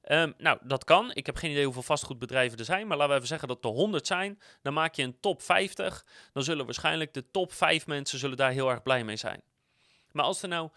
Um, 0.05 0.35
nou, 0.39 0.59
dat 0.63 0.85
kan. 0.85 1.11
Ik 1.15 1.27
heb 1.27 1.37
geen 1.37 1.51
idee 1.51 1.65
hoeveel 1.65 1.83
vastgoedbedrijven 1.83 2.59
er 2.59 2.65
zijn, 2.65 2.87
maar 2.87 2.97
laten 2.97 3.11
we 3.11 3.17
even 3.17 3.29
zeggen 3.29 3.49
dat 3.49 3.65
er 3.65 3.71
100 3.71 4.07
zijn. 4.07 4.41
Dan 4.63 4.73
maak 4.73 4.95
je 4.95 5.03
een 5.03 5.21
top 5.21 5.43
50. 5.43 6.07
Dan 6.33 6.43
zullen 6.43 6.65
waarschijnlijk 6.65 7.15
de 7.15 7.31
top 7.31 7.53
5 7.53 7.87
mensen 7.87 8.19
zullen 8.19 8.37
daar 8.37 8.51
heel 8.51 8.71
erg 8.71 8.83
blij 8.83 9.05
mee 9.05 9.17
zijn. 9.17 9.43
Maar 10.13 10.25
als 10.25 10.43
er 10.43 10.49
nou 10.49 10.71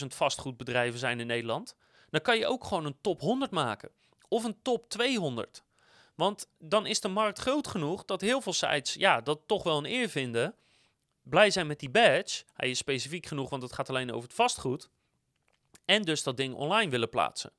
10.000 0.00 0.06
vastgoedbedrijven 0.06 0.98
zijn 0.98 1.20
in 1.20 1.26
Nederland, 1.26 1.76
dan 2.10 2.20
kan 2.20 2.38
je 2.38 2.46
ook 2.46 2.64
gewoon 2.64 2.84
een 2.84 2.98
top 3.00 3.20
100 3.20 3.50
maken. 3.50 3.90
Of 4.28 4.44
een 4.44 4.56
top 4.62 4.88
200. 4.88 5.62
Want 6.14 6.48
dan 6.58 6.86
is 6.86 7.00
de 7.00 7.08
markt 7.08 7.38
groot 7.38 7.68
genoeg 7.68 8.04
dat 8.04 8.20
heel 8.20 8.40
veel 8.40 8.52
sites 8.52 8.94
ja, 8.94 9.20
dat 9.20 9.40
toch 9.46 9.62
wel 9.62 9.78
een 9.78 9.92
eer 9.92 10.08
vinden. 10.08 10.54
Blij 11.22 11.50
zijn 11.50 11.66
met 11.66 11.80
die 11.80 11.90
badge. 11.90 12.44
Hij 12.52 12.70
is 12.70 12.78
specifiek 12.78 13.26
genoeg, 13.26 13.50
want 13.50 13.62
het 13.62 13.72
gaat 13.72 13.88
alleen 13.88 14.12
over 14.12 14.28
het 14.28 14.36
vastgoed. 14.36 14.90
En 15.84 16.02
dus 16.02 16.22
dat 16.22 16.36
ding 16.36 16.54
online 16.54 16.90
willen 16.90 17.08
plaatsen. 17.08 17.52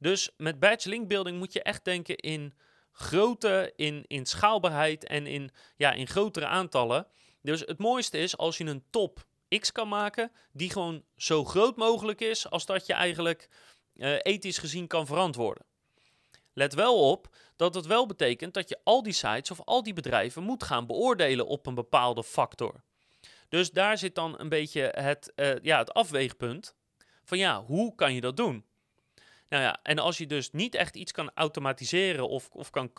Dus 0.00 0.30
met 0.36 0.60
badge 0.60 0.88
link 0.88 1.08
building 1.08 1.38
moet 1.38 1.52
je 1.52 1.62
echt 1.62 1.84
denken 1.84 2.16
in 2.16 2.54
grootte, 2.92 3.72
in, 3.76 4.04
in 4.06 4.26
schaalbaarheid 4.26 5.04
en 5.04 5.26
in, 5.26 5.50
ja, 5.76 5.92
in 5.92 6.06
grotere 6.06 6.46
aantallen. 6.46 7.06
Dus 7.42 7.60
het 7.60 7.78
mooiste 7.78 8.18
is 8.18 8.36
als 8.36 8.58
je 8.58 8.64
een 8.64 8.84
top 8.90 9.26
X 9.58 9.72
kan 9.72 9.88
maken 9.88 10.32
die 10.52 10.70
gewoon 10.70 11.04
zo 11.16 11.44
groot 11.44 11.76
mogelijk 11.76 12.20
is 12.20 12.50
als 12.50 12.66
dat 12.66 12.86
je 12.86 12.92
eigenlijk 12.92 13.48
uh, 13.94 14.16
ethisch 14.22 14.58
gezien 14.58 14.86
kan 14.86 15.06
verantwoorden. 15.06 15.64
Let 16.52 16.74
wel 16.74 17.10
op 17.10 17.36
dat 17.56 17.74
het 17.74 17.86
wel 17.86 18.06
betekent 18.06 18.54
dat 18.54 18.68
je 18.68 18.80
al 18.84 19.02
die 19.02 19.12
sites 19.12 19.50
of 19.50 19.60
al 19.64 19.82
die 19.82 19.92
bedrijven 19.92 20.42
moet 20.42 20.62
gaan 20.62 20.86
beoordelen 20.86 21.46
op 21.46 21.66
een 21.66 21.74
bepaalde 21.74 22.24
factor. 22.24 22.82
Dus 23.48 23.70
daar 23.70 23.98
zit 23.98 24.14
dan 24.14 24.34
een 24.38 24.48
beetje 24.48 24.92
het, 24.96 25.32
uh, 25.36 25.58
ja, 25.62 25.78
het 25.78 25.92
afweegpunt 25.92 26.74
van 27.24 27.38
ja, 27.38 27.64
hoe 27.64 27.94
kan 27.94 28.14
je 28.14 28.20
dat 28.20 28.36
doen? 28.36 28.64
Nou 29.50 29.62
ja, 29.62 29.78
en 29.82 29.98
als 29.98 30.18
je 30.18 30.26
dus 30.26 30.50
niet 30.50 30.74
echt 30.74 30.96
iets 30.96 31.12
kan 31.12 31.30
automatiseren 31.34 32.28
of, 32.28 32.48
of 32.52 32.70
kan 32.70 32.92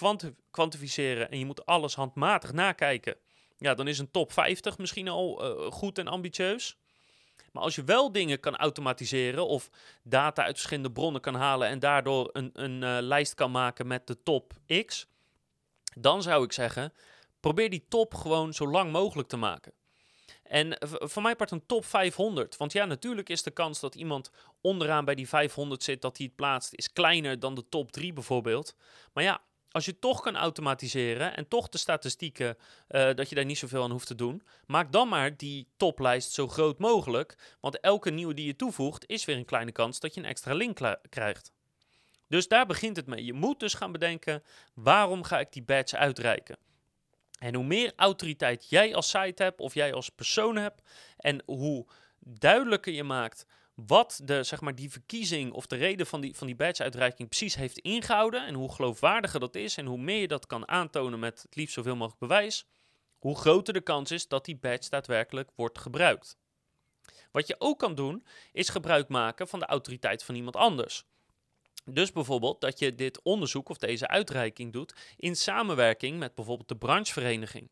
kwantificeren 0.52 1.32
en 1.32 1.40
je 1.40 1.46
moet 1.46 1.66
alles 1.66 1.96
handmatig 1.96 2.54
nakijken, 2.54 3.16
ja, 3.58 3.74
dan 3.74 3.88
is 3.88 4.00
een 4.00 4.12
top 4.12 4.32
50 4.32 4.78
misschien 4.78 5.08
al 5.08 5.46
uh, 5.46 5.72
goed 5.72 5.98
en 5.98 6.08
ambitieus. 6.08 6.78
Maar 7.52 7.64
als 7.64 7.76
je 7.76 7.84
wel 7.84 8.12
dingen 8.12 8.40
kan 8.40 8.56
automatiseren 8.56 9.48
of 9.48 9.70
data 10.04 10.44
uit 10.44 10.56
verschillende 10.56 10.92
bronnen 10.92 11.22
kan 11.22 11.36
halen 11.36 11.68
en 11.68 11.80
daardoor 11.80 12.30
een, 12.34 12.50
een 12.54 12.82
uh, 12.82 12.98
lijst 13.02 13.34
kan 13.34 13.52
maken 13.52 13.88
met 13.88 14.08
de 14.08 14.24
top 14.24 14.54
X, 14.86 15.08
dan 15.96 16.22
zou 16.22 16.44
ik 16.44 16.52
zeggen, 16.52 16.94
probeer 17.40 17.70
die 17.70 17.86
top 17.88 18.14
gewoon 18.14 18.54
zo 18.54 18.68
lang 18.68 18.92
mogelijk 18.92 19.28
te 19.28 19.38
maken. 19.38 19.74
En 20.52 20.78
voor 20.90 21.22
mij 21.22 21.36
part 21.36 21.52
een 21.52 21.66
top 21.66 21.86
500. 21.86 22.58
Want 22.58 22.72
ja, 22.72 22.86
natuurlijk 22.86 23.30
is 23.30 23.44
de 23.44 23.52
kans 23.52 23.80
dat 23.80 23.96
iemand 23.96 24.32
onderaan 24.62 25.06
bij 25.06 25.16
die 25.16 25.28
500 25.28 25.84
zit, 25.84 26.02
dat 26.02 26.18
hij 26.18 26.26
het 26.26 26.36
plaatst, 26.36 26.74
is 26.74 26.94
kleiner 26.94 27.40
dan 27.40 27.56
de 27.56 27.70
top 27.70 27.92
3 27.92 28.14
bijvoorbeeld. 28.14 28.76
Maar 29.14 29.24
ja, 29.24 29.42
als 29.70 29.86
je 29.86 30.00
toch 30.00 30.22
kan 30.22 30.36
automatiseren 30.36 31.36
en 31.36 31.48
toch 31.48 31.70
de 31.70 31.78
statistieken, 31.78 32.58
uh, 32.90 33.14
dat 33.14 33.30
je 33.30 33.36
daar 33.36 33.46
niet 33.46 33.58
zoveel 33.58 33.84
aan 33.84 33.92
hoeft 33.92 34.08
te 34.08 34.16
doen, 34.16 34.44
maak 34.66 34.92
dan 34.92 35.08
maar 35.08 35.38
die 35.38 35.68
toplijst 35.78 36.32
zo 36.32 36.48
groot 36.48 36.80
mogelijk. 36.80 37.58
Want 37.60 37.80
elke 37.80 38.10
nieuwe 38.10 38.34
die 38.34 38.46
je 38.46 38.56
toevoegt, 38.56 39.08
is 39.08 39.26
weer 39.26 39.38
een 39.38 39.46
kleine 39.46 39.72
kans 39.72 40.00
dat 40.00 40.14
je 40.14 40.20
een 40.20 40.28
extra 40.28 40.54
link 40.54 40.80
krijgt. 41.10 41.52
Dus 42.28 42.48
daar 42.48 42.66
begint 42.66 42.96
het 42.96 43.08
mee. 43.08 43.26
Je 43.26 43.34
moet 43.34 43.60
dus 43.60 43.74
gaan 43.74 43.92
bedenken, 43.92 44.44
waarom 44.74 45.24
ga 45.24 45.40
ik 45.40 45.52
die 45.52 45.64
badge 45.64 45.98
uitreiken? 45.98 46.58
En 47.42 47.56
hoe 47.56 47.64
meer 47.64 47.94
autoriteit 47.96 48.70
jij 48.70 48.96
als 48.96 49.10
site 49.10 49.44
hebt 49.44 49.60
of 49.60 49.74
jij 49.74 49.94
als 49.94 50.10
persoon 50.10 50.56
hebt 50.56 50.82
en 51.18 51.44
hoe 51.46 51.88
duidelijker 52.20 52.94
je 52.94 53.04
maakt 53.04 53.46
wat 53.76 54.22
de, 54.24 54.44
zeg 54.44 54.62
maar, 54.62 54.76
die 54.76 54.92
verkiezing 54.92 55.52
of 55.54 55.68
de 55.68 55.76
reden 55.76 56.08
van 56.08 56.22
die, 56.22 56.36
van 56.36 56.48
die 56.48 56.56
badge-uitreiking 56.56 57.30
precies 57.30 57.56
heeft 57.56 57.78
ingehouden 57.78 58.46
en 58.46 58.54
hoe 58.54 58.72
geloofwaardiger 58.72 59.40
dat 59.40 59.56
is 59.56 59.78
en 59.78 59.86
hoe 59.86 59.98
meer 59.98 60.20
je 60.20 60.28
dat 60.28 60.46
kan 60.46 60.68
aantonen 60.68 61.20
met 61.20 61.42
het 61.42 61.56
liefst 61.56 61.74
zoveel 61.74 61.96
mogelijk 61.96 62.20
bewijs, 62.20 62.66
hoe 63.18 63.38
groter 63.38 63.74
de 63.74 63.82
kans 63.82 64.12
is 64.12 64.28
dat 64.28 64.46
die 64.46 64.58
badge 64.58 64.90
daadwerkelijk 64.90 65.52
wordt 65.56 65.80
gebruikt. 65.80 66.38
Wat 67.32 67.48
je 67.48 67.56
ook 67.58 67.80
kan 67.80 67.96
doen, 67.96 68.26
is 68.52 68.70
gebruik 68.70 69.10
maken 69.10 69.48
van 69.48 69.60
de 69.60 69.66
autoriteit 69.66 70.24
van 70.24 70.36
iemand 70.36 70.56
anders. 70.56 71.06
Dus 71.86 72.12
bijvoorbeeld 72.12 72.62
dat 72.62 72.80
je 72.80 72.96
dit 72.96 73.22
onderzoek 73.22 73.70
of 73.70 73.78
deze 73.78 74.08
uitreiking 74.08 74.74
doet 74.74 74.94
in 75.18 75.36
samenwerking 75.36 76.20
met 76.20 76.36
bijvoorbeeld 76.36 76.68
de 76.68 76.78
branchevereniging. 76.78 77.72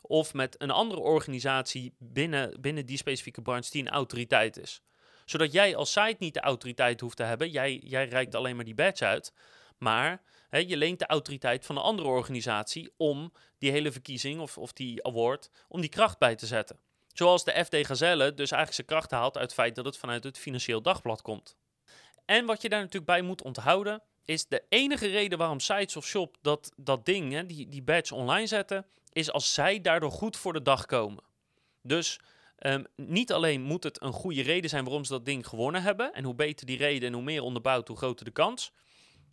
Of 0.00 0.34
met 0.34 0.54
een 0.58 0.70
andere 0.70 1.00
organisatie 1.00 1.94
binnen, 1.98 2.60
binnen 2.60 2.86
die 2.86 2.96
specifieke 2.96 3.42
branche 3.42 3.70
die 3.70 3.82
een 3.82 3.88
autoriteit 3.88 4.56
is. 4.56 4.82
Zodat 5.24 5.52
jij 5.52 5.76
als 5.76 5.92
site 5.92 6.16
niet 6.18 6.34
de 6.34 6.40
autoriteit 6.40 7.00
hoeft 7.00 7.16
te 7.16 7.22
hebben. 7.22 7.50
Jij, 7.50 7.76
jij 7.84 8.08
reikt 8.08 8.34
alleen 8.34 8.56
maar 8.56 8.64
die 8.64 8.74
badge 8.74 9.04
uit. 9.04 9.32
Maar 9.78 10.22
je 10.48 10.76
leent 10.76 10.98
de 10.98 11.06
autoriteit 11.06 11.66
van 11.66 11.76
een 11.76 11.82
andere 11.82 12.08
organisatie 12.08 12.92
om 12.96 13.32
die 13.58 13.70
hele 13.70 13.92
verkiezing 13.92 14.40
of, 14.40 14.58
of 14.58 14.72
die 14.72 15.04
award, 15.06 15.50
om 15.68 15.80
die 15.80 15.90
kracht 15.90 16.18
bij 16.18 16.34
te 16.34 16.46
zetten. 16.46 16.78
Zoals 17.12 17.44
de 17.44 17.64
FD 17.64 17.86
Gazelle 17.86 18.34
dus 18.34 18.50
eigenlijk 18.50 18.72
zijn 18.72 18.86
kracht 18.86 19.10
haalt 19.10 19.36
uit 19.36 19.44
het 19.44 19.54
feit 19.54 19.74
dat 19.74 19.84
het 19.84 19.98
vanuit 19.98 20.24
het 20.24 20.38
Financieel 20.38 20.82
Dagblad 20.82 21.22
komt. 21.22 21.56
En 22.28 22.46
wat 22.46 22.62
je 22.62 22.68
daar 22.68 22.80
natuurlijk 22.80 23.06
bij 23.06 23.22
moet 23.22 23.42
onthouden, 23.42 24.02
is 24.24 24.46
de 24.46 24.64
enige 24.68 25.06
reden 25.06 25.38
waarom 25.38 25.60
sites 25.60 25.96
of 25.96 26.06
shop 26.06 26.36
dat, 26.42 26.72
dat 26.76 27.06
ding, 27.06 27.32
hè, 27.32 27.46
die, 27.46 27.68
die 27.68 27.82
badge 27.82 28.14
online 28.14 28.46
zetten, 28.46 28.86
is 29.12 29.30
als 29.32 29.54
zij 29.54 29.80
daardoor 29.80 30.10
goed 30.10 30.36
voor 30.36 30.52
de 30.52 30.62
dag 30.62 30.86
komen. 30.86 31.24
Dus 31.82 32.20
um, 32.58 32.84
niet 32.96 33.32
alleen 33.32 33.62
moet 33.62 33.84
het 33.84 34.02
een 34.02 34.12
goede 34.12 34.42
reden 34.42 34.70
zijn 34.70 34.84
waarom 34.84 35.04
ze 35.04 35.12
dat 35.12 35.24
ding 35.24 35.46
gewonnen 35.46 35.82
hebben, 35.82 36.12
en 36.12 36.24
hoe 36.24 36.34
beter 36.34 36.66
die 36.66 36.76
reden 36.76 37.08
en 37.08 37.14
hoe 37.14 37.22
meer 37.22 37.42
onderbouwd, 37.42 37.88
hoe 37.88 37.96
groter 37.96 38.24
de 38.24 38.30
kans. 38.30 38.72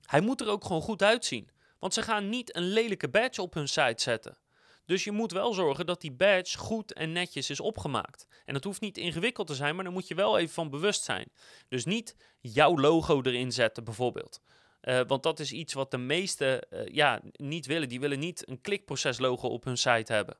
Hij 0.05 0.21
moet 0.21 0.41
er 0.41 0.49
ook 0.49 0.65
gewoon 0.65 0.81
goed 0.81 1.03
uitzien. 1.03 1.49
Want 1.79 1.93
ze 1.93 2.01
gaan 2.01 2.29
niet 2.29 2.55
een 2.55 2.67
lelijke 2.67 3.09
badge 3.09 3.41
op 3.41 3.53
hun 3.53 3.67
site 3.67 4.01
zetten. 4.01 4.37
Dus 4.85 5.03
je 5.03 5.11
moet 5.11 5.31
wel 5.31 5.53
zorgen 5.53 5.85
dat 5.85 6.01
die 6.01 6.11
badge 6.11 6.57
goed 6.57 6.93
en 6.93 7.11
netjes 7.11 7.49
is 7.49 7.59
opgemaakt. 7.59 8.27
En 8.45 8.53
dat 8.53 8.63
hoeft 8.63 8.81
niet 8.81 8.97
ingewikkeld 8.97 9.47
te 9.47 9.55
zijn, 9.55 9.75
maar 9.75 9.83
daar 9.83 9.93
moet 9.93 10.07
je 10.07 10.15
wel 10.15 10.37
even 10.37 10.53
van 10.53 10.69
bewust 10.69 11.03
zijn. 11.03 11.31
Dus 11.69 11.85
niet 11.85 12.15
jouw 12.39 12.77
logo 12.77 13.21
erin 13.21 13.51
zetten, 13.51 13.83
bijvoorbeeld. 13.83 14.41
Uh, 14.81 15.01
want 15.07 15.23
dat 15.23 15.39
is 15.39 15.51
iets 15.51 15.73
wat 15.73 15.91
de 15.91 15.97
meesten 15.97 16.67
uh, 16.69 16.85
ja, 16.85 17.21
niet 17.31 17.65
willen. 17.65 17.89
Die 17.89 17.99
willen 17.99 18.19
niet 18.19 18.47
een 18.47 18.61
klikproces 18.61 19.17
logo 19.17 19.47
op 19.47 19.63
hun 19.63 19.77
site 19.77 20.13
hebben. 20.13 20.37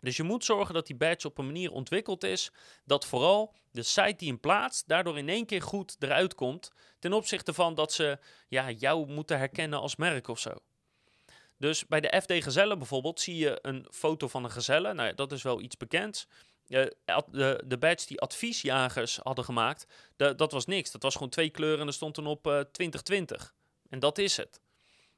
Dus 0.00 0.16
je 0.16 0.22
moet 0.22 0.44
zorgen 0.44 0.74
dat 0.74 0.86
die 0.86 0.96
badge 0.96 1.26
op 1.26 1.38
een 1.38 1.46
manier 1.46 1.72
ontwikkeld 1.72 2.24
is 2.24 2.52
dat 2.84 3.06
vooral 3.06 3.54
de 3.70 3.82
site 3.82 4.14
die 4.16 4.28
hem 4.28 4.40
plaatst 4.40 4.88
daardoor 4.88 5.18
in 5.18 5.28
één 5.28 5.46
keer 5.46 5.62
goed 5.62 5.96
eruit 5.98 6.34
komt 6.34 6.72
ten 6.98 7.12
opzichte 7.12 7.54
van 7.54 7.74
dat 7.74 7.92
ze 7.92 8.18
ja, 8.48 8.70
jou 8.70 9.12
moeten 9.12 9.38
herkennen 9.38 9.80
als 9.80 9.96
merk 9.96 10.28
of 10.28 10.38
zo. 10.38 10.50
Dus 11.64 11.86
bij 11.86 12.00
de 12.00 12.20
FD 12.22 12.32
Gezellen 12.32 12.78
bijvoorbeeld 12.78 13.20
zie 13.20 13.36
je 13.36 13.58
een 13.62 13.86
foto 13.90 14.28
van 14.28 14.44
een 14.44 14.50
gezelle. 14.50 14.94
Nou 14.94 15.14
dat 15.14 15.32
is 15.32 15.42
wel 15.42 15.60
iets 15.60 15.76
bekends. 15.76 16.26
Uh, 16.68 16.86
de, 17.30 17.62
de 17.66 17.78
badge 17.78 18.06
die 18.06 18.20
adviesjagers 18.20 19.18
hadden 19.22 19.44
gemaakt, 19.44 19.86
dat 20.16 20.52
was 20.52 20.66
niks. 20.66 20.90
Dat 20.90 21.02
was 21.02 21.14
gewoon 21.14 21.28
twee 21.28 21.50
kleuren 21.50 21.80
en 21.80 21.86
er 21.86 21.92
stond 21.92 22.14
dan 22.14 22.26
op 22.26 22.46
uh, 22.46 22.60
2020. 22.60 23.54
En 23.88 23.98
dat 23.98 24.18
is 24.18 24.36
het. 24.36 24.60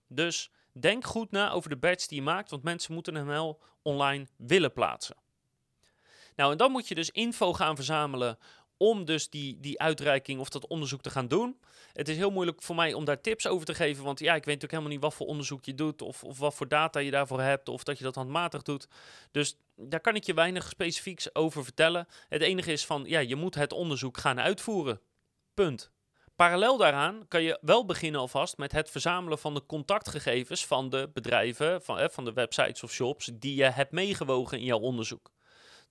Dus 0.08 0.50
denk 0.72 1.04
goed 1.04 1.30
na 1.30 1.50
over 1.50 1.70
de 1.70 1.76
badge 1.76 2.08
die 2.08 2.18
je 2.18 2.24
maakt, 2.24 2.50
want 2.50 2.62
mensen 2.62 2.94
moeten 2.94 3.14
hem 3.14 3.26
wel 3.26 3.60
online 3.82 4.26
willen 4.36 4.72
plaatsen. 4.72 5.16
Nou, 6.36 6.52
en 6.52 6.58
dan 6.58 6.70
moet 6.70 6.88
je 6.88 6.94
dus 6.94 7.10
info 7.10 7.52
gaan 7.52 7.76
verzamelen 7.76 8.38
om 8.76 9.04
dus 9.04 9.30
die, 9.30 9.60
die 9.60 9.80
uitreiking 9.80 10.40
of 10.40 10.48
dat 10.48 10.66
onderzoek 10.66 11.02
te 11.02 11.10
gaan 11.10 11.28
doen. 11.28 11.60
Het 11.92 12.08
is 12.08 12.16
heel 12.16 12.30
moeilijk 12.30 12.62
voor 12.62 12.76
mij 12.76 12.94
om 12.94 13.04
daar 13.04 13.20
tips 13.20 13.46
over 13.46 13.66
te 13.66 13.74
geven, 13.74 14.04
want 14.04 14.18
ja, 14.18 14.34
ik 14.34 14.44
weet 14.44 14.54
natuurlijk 14.54 14.72
helemaal 14.72 14.92
niet 14.92 15.00
wat 15.00 15.14
voor 15.14 15.26
onderzoek 15.26 15.64
je 15.64 15.74
doet 15.74 16.02
of, 16.02 16.24
of 16.24 16.38
wat 16.38 16.54
voor 16.54 16.68
data 16.68 16.98
je 16.98 17.10
daarvoor 17.10 17.40
hebt 17.40 17.68
of 17.68 17.84
dat 17.84 17.98
je 17.98 18.04
dat 18.04 18.14
handmatig 18.14 18.62
doet. 18.62 18.88
Dus 19.30 19.56
daar 19.74 20.00
kan 20.00 20.14
ik 20.14 20.24
je 20.24 20.34
weinig 20.34 20.68
specifieks 20.68 21.34
over 21.34 21.64
vertellen. 21.64 22.06
Het 22.28 22.42
enige 22.42 22.72
is 22.72 22.86
van, 22.86 23.04
ja, 23.06 23.18
je 23.18 23.36
moet 23.36 23.54
het 23.54 23.72
onderzoek 23.72 24.18
gaan 24.18 24.40
uitvoeren. 24.40 25.00
Punt. 25.54 25.90
Parallel 26.36 26.76
daaraan 26.76 27.28
kan 27.28 27.42
je 27.42 27.58
wel 27.60 27.84
beginnen 27.84 28.20
alvast 28.20 28.56
met 28.56 28.72
het 28.72 28.90
verzamelen 28.90 29.38
van 29.38 29.54
de 29.54 29.66
contactgegevens 29.66 30.66
van 30.66 30.90
de 30.90 31.10
bedrijven, 31.12 31.82
van, 31.82 32.10
van 32.10 32.24
de 32.24 32.32
websites 32.32 32.82
of 32.82 32.92
shops 32.92 33.30
die 33.34 33.54
je 33.54 33.64
hebt 33.64 33.92
meegewogen 33.92 34.58
in 34.58 34.64
jouw 34.64 34.78
onderzoek. 34.78 35.30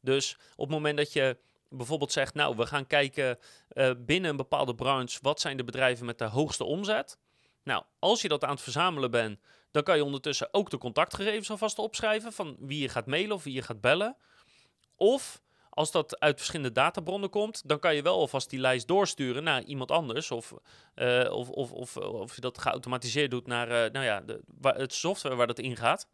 Dus 0.01 0.37
op 0.55 0.65
het 0.65 0.75
moment 0.75 0.97
dat 0.97 1.13
je 1.13 1.37
bijvoorbeeld 1.77 2.11
zegt, 2.11 2.33
nou, 2.33 2.55
we 2.55 2.65
gaan 2.65 2.87
kijken 2.87 3.39
uh, 3.73 3.91
binnen 3.97 4.29
een 4.29 4.37
bepaalde 4.37 4.75
branche, 4.75 5.19
wat 5.21 5.39
zijn 5.39 5.57
de 5.57 5.63
bedrijven 5.63 6.05
met 6.05 6.17
de 6.17 6.25
hoogste 6.25 6.63
omzet? 6.63 7.17
Nou, 7.63 7.83
als 7.99 8.21
je 8.21 8.27
dat 8.27 8.43
aan 8.43 8.49
het 8.49 8.61
verzamelen 8.61 9.11
bent, 9.11 9.39
dan 9.71 9.83
kan 9.83 9.95
je 9.95 10.03
ondertussen 10.03 10.47
ook 10.51 10.69
de 10.69 10.77
contactgegevens 10.77 11.49
alvast 11.49 11.79
opschrijven 11.79 12.33
van 12.33 12.55
wie 12.59 12.81
je 12.81 12.89
gaat 12.89 13.05
mailen 13.05 13.35
of 13.35 13.43
wie 13.43 13.53
je 13.53 13.61
gaat 13.61 13.81
bellen. 13.81 14.17
Of 14.95 15.41
als 15.69 15.91
dat 15.91 16.19
uit 16.19 16.37
verschillende 16.37 16.71
databronnen 16.71 17.29
komt, 17.29 17.67
dan 17.67 17.79
kan 17.79 17.95
je 17.95 18.01
wel 18.01 18.17
alvast 18.17 18.49
die 18.49 18.59
lijst 18.59 18.87
doorsturen 18.87 19.43
naar 19.43 19.63
iemand 19.63 19.91
anders. 19.91 20.31
Of, 20.31 20.53
uh, 20.95 21.31
of, 21.31 21.49
of, 21.49 21.71
of, 21.71 21.97
of 21.97 22.35
je 22.35 22.41
dat 22.41 22.57
geautomatiseerd 22.57 23.31
doet 23.31 23.47
naar 23.47 23.91
nou 23.91 24.05
ja, 24.05 24.21
de, 24.21 24.41
het 24.61 24.93
software 24.93 25.35
waar 25.35 25.47
dat 25.47 25.59
in 25.59 25.75
gaat. 25.75 26.07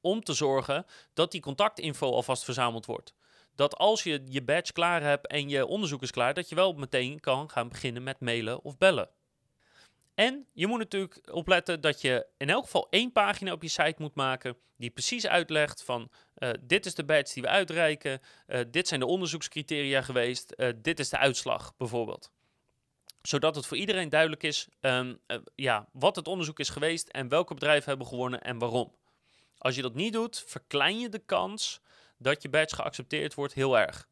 Om 0.00 0.20
te 0.20 0.32
zorgen 0.32 0.86
dat 1.14 1.30
die 1.30 1.40
contactinfo 1.40 2.12
alvast 2.12 2.44
verzameld 2.44 2.86
wordt 2.86 3.14
dat 3.56 3.76
als 3.76 4.02
je 4.02 4.22
je 4.28 4.42
badge 4.42 4.72
klaar 4.72 5.02
hebt 5.02 5.26
en 5.26 5.48
je 5.48 5.66
onderzoek 5.66 6.02
is 6.02 6.10
klaar, 6.10 6.34
dat 6.34 6.48
je 6.48 6.54
wel 6.54 6.72
meteen 6.72 7.20
kan 7.20 7.50
gaan 7.50 7.68
beginnen 7.68 8.02
met 8.02 8.20
mailen 8.20 8.64
of 8.64 8.78
bellen. 8.78 9.10
En 10.14 10.46
je 10.52 10.66
moet 10.66 10.78
natuurlijk 10.78 11.28
opletten 11.32 11.80
dat 11.80 12.00
je 12.00 12.26
in 12.36 12.50
elk 12.50 12.64
geval 12.64 12.86
één 12.90 13.12
pagina 13.12 13.52
op 13.52 13.62
je 13.62 13.68
site 13.68 13.94
moet 13.98 14.14
maken 14.14 14.56
die 14.76 14.90
precies 14.90 15.26
uitlegt 15.26 15.82
van 15.82 16.10
uh, 16.38 16.50
dit 16.60 16.86
is 16.86 16.94
de 16.94 17.04
badge 17.04 17.34
die 17.34 17.42
we 17.42 17.48
uitreiken, 17.48 18.20
uh, 18.46 18.60
dit 18.70 18.88
zijn 18.88 19.00
de 19.00 19.06
onderzoekscriteria 19.06 20.02
geweest, 20.02 20.54
uh, 20.56 20.68
dit 20.76 20.98
is 20.98 21.08
de 21.08 21.18
uitslag 21.18 21.76
bijvoorbeeld. 21.76 22.30
Zodat 23.22 23.54
het 23.54 23.66
voor 23.66 23.76
iedereen 23.76 24.08
duidelijk 24.08 24.42
is 24.42 24.68
um, 24.80 25.18
ja, 25.54 25.88
wat 25.92 26.16
het 26.16 26.28
onderzoek 26.28 26.58
is 26.58 26.68
geweest 26.68 27.08
en 27.08 27.28
welke 27.28 27.54
bedrijven 27.54 27.88
hebben 27.88 28.06
gewonnen 28.06 28.42
en 28.42 28.58
waarom. 28.58 28.94
Als 29.58 29.74
je 29.74 29.82
dat 29.82 29.94
niet 29.94 30.12
doet, 30.12 30.44
verklein 30.46 30.98
je 30.98 31.08
de 31.08 31.18
kans 31.18 31.80
dat 32.18 32.42
je 32.42 32.48
badge 32.48 32.74
geaccepteerd 32.74 33.34
wordt 33.34 33.54
heel 33.54 33.78
erg. 33.78 34.08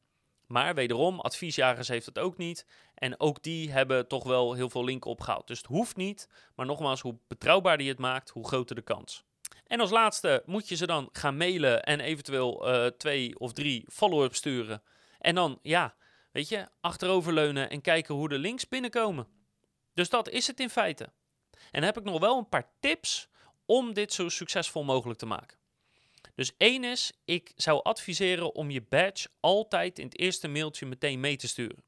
Maar 0.46 0.74
wederom, 0.74 1.20
adviesjagers 1.20 1.88
heeft 1.88 2.06
het 2.06 2.18
ook 2.18 2.36
niet. 2.36 2.66
En 2.94 3.20
ook 3.20 3.42
die 3.42 3.70
hebben 3.70 4.08
toch 4.08 4.24
wel 4.24 4.52
heel 4.52 4.70
veel 4.70 4.84
linken 4.84 5.10
opgehaald. 5.10 5.46
Dus 5.46 5.58
het 5.58 5.66
hoeft 5.66 5.96
niet. 5.96 6.28
Maar 6.54 6.66
nogmaals, 6.66 7.00
hoe 7.00 7.18
betrouwbaarder 7.28 7.86
je 7.86 7.92
het 7.92 8.00
maakt, 8.00 8.30
hoe 8.30 8.46
groter 8.46 8.76
de 8.76 8.82
kans. 8.82 9.24
En 9.66 9.80
als 9.80 9.90
laatste 9.90 10.42
moet 10.46 10.68
je 10.68 10.76
ze 10.76 10.86
dan 10.86 11.08
gaan 11.12 11.36
mailen 11.36 11.82
en 11.82 12.00
eventueel 12.00 12.68
uh, 12.68 12.86
twee 12.86 13.38
of 13.38 13.52
drie 13.52 13.86
follow-ups 13.92 14.36
sturen. 14.36 14.82
En 15.18 15.34
dan, 15.34 15.58
ja, 15.62 15.94
weet 16.32 16.48
je, 16.48 16.68
achteroverleunen 16.80 17.70
en 17.70 17.80
kijken 17.80 18.14
hoe 18.14 18.28
de 18.28 18.38
links 18.38 18.68
binnenkomen. 18.68 19.26
Dus 19.94 20.08
dat 20.08 20.28
is 20.28 20.46
het 20.46 20.60
in 20.60 20.70
feite. 20.70 21.12
En 21.70 21.82
heb 21.82 21.96
ik 21.96 22.04
nog 22.04 22.20
wel 22.20 22.38
een 22.38 22.48
paar 22.48 22.70
tips 22.80 23.28
om 23.66 23.94
dit 23.94 24.12
zo 24.12 24.28
succesvol 24.28 24.84
mogelijk 24.84 25.18
te 25.18 25.26
maken. 25.26 25.58
Dus 26.34 26.52
één 26.56 26.84
is, 26.84 27.12
ik 27.24 27.52
zou 27.56 27.82
adviseren 27.82 28.54
om 28.54 28.70
je 28.70 28.82
badge 28.82 29.28
altijd 29.40 29.98
in 29.98 30.04
het 30.04 30.18
eerste 30.18 30.48
mailtje 30.48 30.86
meteen 30.86 31.20
mee 31.20 31.36
te 31.36 31.48
sturen. 31.48 31.84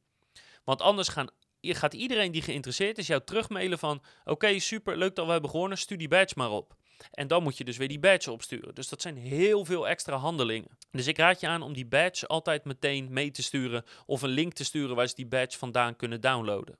Want 0.64 0.82
anders 0.82 1.08
gaan, 1.08 1.28
gaat 1.60 1.94
iedereen 1.94 2.32
die 2.32 2.42
geïnteresseerd 2.42 2.98
is 2.98 3.06
jou 3.06 3.22
terugmailen 3.24 3.78
van... 3.78 4.02
Oké, 4.24 4.58
super, 4.58 4.96
leuk 4.96 5.14
dat 5.14 5.26
we 5.26 5.32
hebben 5.32 5.50
gewonnen, 5.50 5.78
stuur 5.78 5.98
die 5.98 6.08
badge 6.08 6.34
maar 6.36 6.50
op. 6.50 6.76
En 7.10 7.26
dan 7.26 7.42
moet 7.42 7.58
je 7.58 7.64
dus 7.64 7.76
weer 7.76 7.88
die 7.88 7.98
badge 7.98 8.30
opsturen. 8.30 8.74
Dus 8.74 8.88
dat 8.88 9.02
zijn 9.02 9.16
heel 9.16 9.64
veel 9.64 9.88
extra 9.88 10.16
handelingen. 10.16 10.78
Dus 10.90 11.06
ik 11.06 11.18
raad 11.18 11.40
je 11.40 11.46
aan 11.46 11.62
om 11.62 11.72
die 11.72 11.86
badge 11.86 12.26
altijd 12.26 12.64
meteen 12.64 13.12
mee 13.12 13.30
te 13.30 13.42
sturen... 13.42 13.84
of 14.06 14.22
een 14.22 14.28
link 14.28 14.52
te 14.52 14.64
sturen 14.64 14.96
waar 14.96 15.08
ze 15.08 15.14
die 15.14 15.26
badge 15.26 15.58
vandaan 15.58 15.96
kunnen 15.96 16.20
downloaden. 16.20 16.78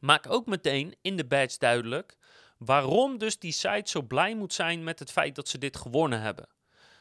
Maak 0.00 0.30
ook 0.30 0.46
meteen 0.46 0.94
in 1.02 1.16
de 1.16 1.26
badge 1.26 1.58
duidelijk 1.58 2.16
waarom 2.58 3.18
dus 3.18 3.38
die 3.38 3.52
site 3.52 3.90
zo 3.90 4.02
blij 4.02 4.34
moet 4.34 4.52
zijn 4.52 4.84
met 4.84 4.98
het 4.98 5.12
feit 5.12 5.34
dat 5.34 5.48
ze 5.48 5.58
dit 5.58 5.76
gewonnen 5.76 6.20
hebben. 6.20 6.48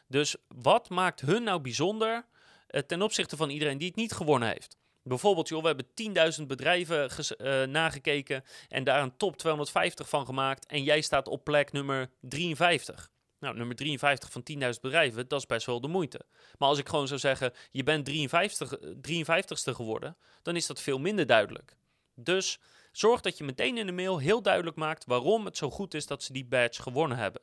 Dus 0.08 0.36
wat 0.48 0.90
maakt 0.90 1.22
hun 1.22 1.44
nou 1.44 1.62
bijzonder 1.62 2.26
uh, 2.70 2.82
ten 2.82 3.02
opzichte 3.02 3.38
van 3.38 3.50
iedereen 3.50 3.78
die 3.78 3.88
het 3.88 3.96
niet 3.96 4.12
gewonnen 4.12 4.50
heeft? 4.50 4.78
Bijvoorbeeld, 5.04 5.48
joh, 5.48 5.62
we 5.62 5.68
hebben 5.68 6.38
10.000 6.40 6.46
bedrijven 6.46 7.10
uh, 7.38 7.64
nagekeken 7.64 8.44
en 8.68 8.84
daar 8.84 9.02
een 9.02 9.18
top 9.18 9.38
250 9.38 10.10
van 10.10 10.26
gemaakt. 10.26 10.66
En 10.66 10.84
jij 10.84 11.02
staat 11.02 11.28
op 11.28 11.44
plek 11.44 11.72
nummer 11.72 12.10
53. 12.22 13.10
Nou, 13.40 13.56
nummer 13.56 13.76
53 13.76 14.32
van 14.32 14.44
10.000 14.52 14.58
bedrijven, 14.82 15.28
dat 15.28 15.40
is 15.40 15.46
best 15.46 15.66
wel 15.66 15.82
de 15.82 15.88
moeite. 15.88 16.22
Maar 16.58 16.70
als 16.70 16.80
ik 16.80 16.90
gewoon 16.90 17.08
zou 17.08 17.20
zeggen, 17.20 17.54
je 17.72 17.84
bent 17.84 18.06
53, 18.06 18.78
53ste 18.82 19.76
geworden, 19.76 20.18
dan 20.42 20.56
is 20.56 20.68
dat 20.68 20.82
veel 20.82 21.00
minder 21.00 21.26
duidelijk. 21.26 21.76
Dus 22.16 22.60
zorg 22.92 23.22
dat 23.22 23.38
je 23.38 23.44
meteen 23.44 23.78
in 23.78 23.86
de 23.86 23.92
mail 23.92 24.18
heel 24.18 24.42
duidelijk 24.42 24.76
maakt 24.76 25.06
waarom 25.06 25.46
het 25.46 25.58
zo 25.58 25.70
goed 25.70 25.94
is 25.94 26.06
dat 26.06 26.24
ze 26.24 26.34
die 26.34 26.46
badge 26.46 26.82
gewonnen 26.82 27.18
hebben. 27.18 27.42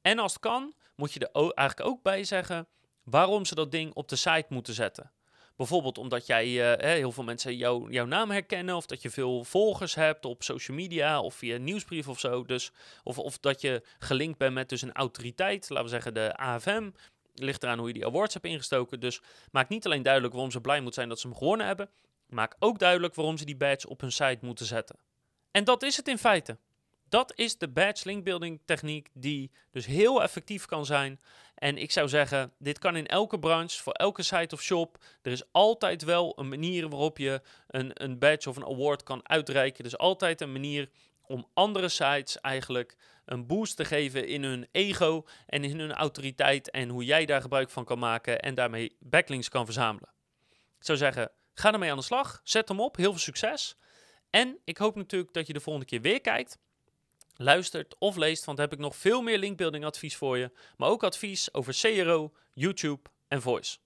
En 0.00 0.18
als 0.18 0.32
het 0.32 0.42
kan, 0.42 0.74
moet 0.96 1.12
je 1.12 1.20
er 1.20 1.52
eigenlijk 1.54 1.88
ook 1.88 2.02
bij 2.02 2.24
zeggen 2.24 2.68
waarom 3.02 3.44
ze 3.44 3.54
dat 3.54 3.70
ding 3.70 3.94
op 3.94 4.08
de 4.08 4.16
site 4.16 4.46
moeten 4.48 4.74
zetten. 4.74 5.10
Bijvoorbeeld 5.56 5.98
omdat 5.98 6.26
jij 6.26 6.78
uh, 6.78 6.94
heel 6.94 7.12
veel 7.12 7.24
mensen 7.24 7.56
jou, 7.56 7.92
jouw 7.92 8.04
naam 8.04 8.30
herkennen, 8.30 8.76
of 8.76 8.86
dat 8.86 9.02
je 9.02 9.10
veel 9.10 9.44
volgers 9.44 9.94
hebt 9.94 10.24
op 10.24 10.42
social 10.42 10.76
media 10.76 11.20
of 11.20 11.34
via 11.34 11.58
nieuwsbrief 11.58 12.08
of 12.08 12.18
zo. 12.18 12.44
Dus, 12.44 12.72
of, 13.02 13.18
of 13.18 13.38
dat 13.38 13.60
je 13.60 13.82
gelinkt 13.98 14.38
bent 14.38 14.54
met 14.54 14.68
dus 14.68 14.82
een 14.82 14.92
autoriteit, 14.92 15.68
laten 15.68 15.84
we 15.84 15.90
zeggen 15.90 16.14
de 16.14 16.36
AFM. 16.36 16.90
Ligt 17.34 17.62
eraan 17.62 17.78
hoe 17.78 17.86
je 17.88 17.94
die 17.94 18.06
awards 18.06 18.34
hebt 18.34 18.46
ingestoken. 18.46 19.00
Dus 19.00 19.20
maak 19.50 19.68
niet 19.68 19.86
alleen 19.86 20.02
duidelijk 20.02 20.32
waarom 20.32 20.50
ze 20.50 20.60
blij 20.60 20.76
moeten 20.76 20.94
zijn 20.94 21.08
dat 21.08 21.20
ze 21.20 21.28
hem 21.28 21.36
gewonnen 21.36 21.66
hebben. 21.66 21.90
Maak 22.26 22.56
ook 22.58 22.78
duidelijk 22.78 23.14
waarom 23.14 23.36
ze 23.36 23.44
die 23.44 23.56
badge 23.56 23.88
op 23.88 24.00
hun 24.00 24.12
site 24.12 24.38
moeten 24.40 24.66
zetten. 24.66 24.96
En 25.50 25.64
dat 25.64 25.82
is 25.82 25.96
het 25.96 26.08
in 26.08 26.18
feite. 26.18 26.58
Dat 27.08 27.32
is 27.36 27.58
de 27.58 27.68
badge 27.68 28.08
link 28.08 28.24
building 28.24 28.60
techniek 28.64 29.08
die 29.12 29.50
dus 29.70 29.86
heel 29.86 30.22
effectief 30.22 30.66
kan 30.66 30.86
zijn. 30.86 31.20
En 31.54 31.78
ik 31.78 31.90
zou 31.90 32.08
zeggen, 32.08 32.52
dit 32.58 32.78
kan 32.78 32.96
in 32.96 33.06
elke 33.06 33.38
branche, 33.38 33.82
voor 33.82 33.92
elke 33.92 34.22
site 34.22 34.54
of 34.54 34.62
shop. 34.62 35.04
Er 35.22 35.32
is 35.32 35.52
altijd 35.52 36.02
wel 36.02 36.38
een 36.38 36.48
manier 36.48 36.88
waarop 36.88 37.18
je 37.18 37.40
een, 37.66 37.90
een 37.94 38.18
badge 38.18 38.48
of 38.48 38.56
een 38.56 38.66
award 38.66 39.02
kan 39.02 39.28
uitreiken. 39.28 39.84
Is 39.84 39.98
altijd 39.98 40.40
een 40.40 40.52
manier 40.52 40.90
om 41.22 41.46
andere 41.54 41.88
sites 41.88 42.40
eigenlijk 42.40 42.96
een 43.24 43.46
boost 43.46 43.76
te 43.76 43.84
geven 43.84 44.28
in 44.28 44.42
hun 44.42 44.68
ego 44.72 45.26
en 45.46 45.64
in 45.64 45.78
hun 45.78 45.92
autoriteit. 45.92 46.70
En 46.70 46.88
hoe 46.88 47.04
jij 47.04 47.26
daar 47.26 47.40
gebruik 47.40 47.70
van 47.70 47.84
kan 47.84 47.98
maken 47.98 48.40
en 48.40 48.54
daarmee 48.54 48.96
backlinks 49.00 49.48
kan 49.48 49.64
verzamelen. 49.64 50.10
Ik 50.78 50.84
zou 50.84 50.98
zeggen, 50.98 51.30
ga 51.54 51.72
ermee 51.72 51.90
aan 51.90 51.96
de 51.96 52.02
slag. 52.02 52.40
Zet 52.44 52.68
hem 52.68 52.80
op. 52.80 52.96
Heel 52.96 53.10
veel 53.10 53.20
succes. 53.20 53.76
En 54.30 54.58
ik 54.64 54.78
hoop 54.78 54.94
natuurlijk 54.94 55.32
dat 55.32 55.46
je 55.46 55.52
de 55.52 55.60
volgende 55.60 55.88
keer 55.88 56.00
weer 56.00 56.20
kijkt 56.20 56.58
luistert 57.36 57.94
of 57.98 58.16
leest, 58.16 58.44
want 58.44 58.58
heb 58.58 58.72
ik 58.72 58.78
nog 58.78 58.96
veel 58.96 59.22
meer 59.22 59.38
linkbuilding 59.38 59.84
advies 59.84 60.16
voor 60.16 60.38
je. 60.38 60.50
Maar 60.76 60.88
ook 60.88 61.04
advies 61.04 61.54
over 61.54 61.74
CRO, 61.80 62.32
YouTube 62.52 63.10
en 63.28 63.42
Voice. 63.42 63.76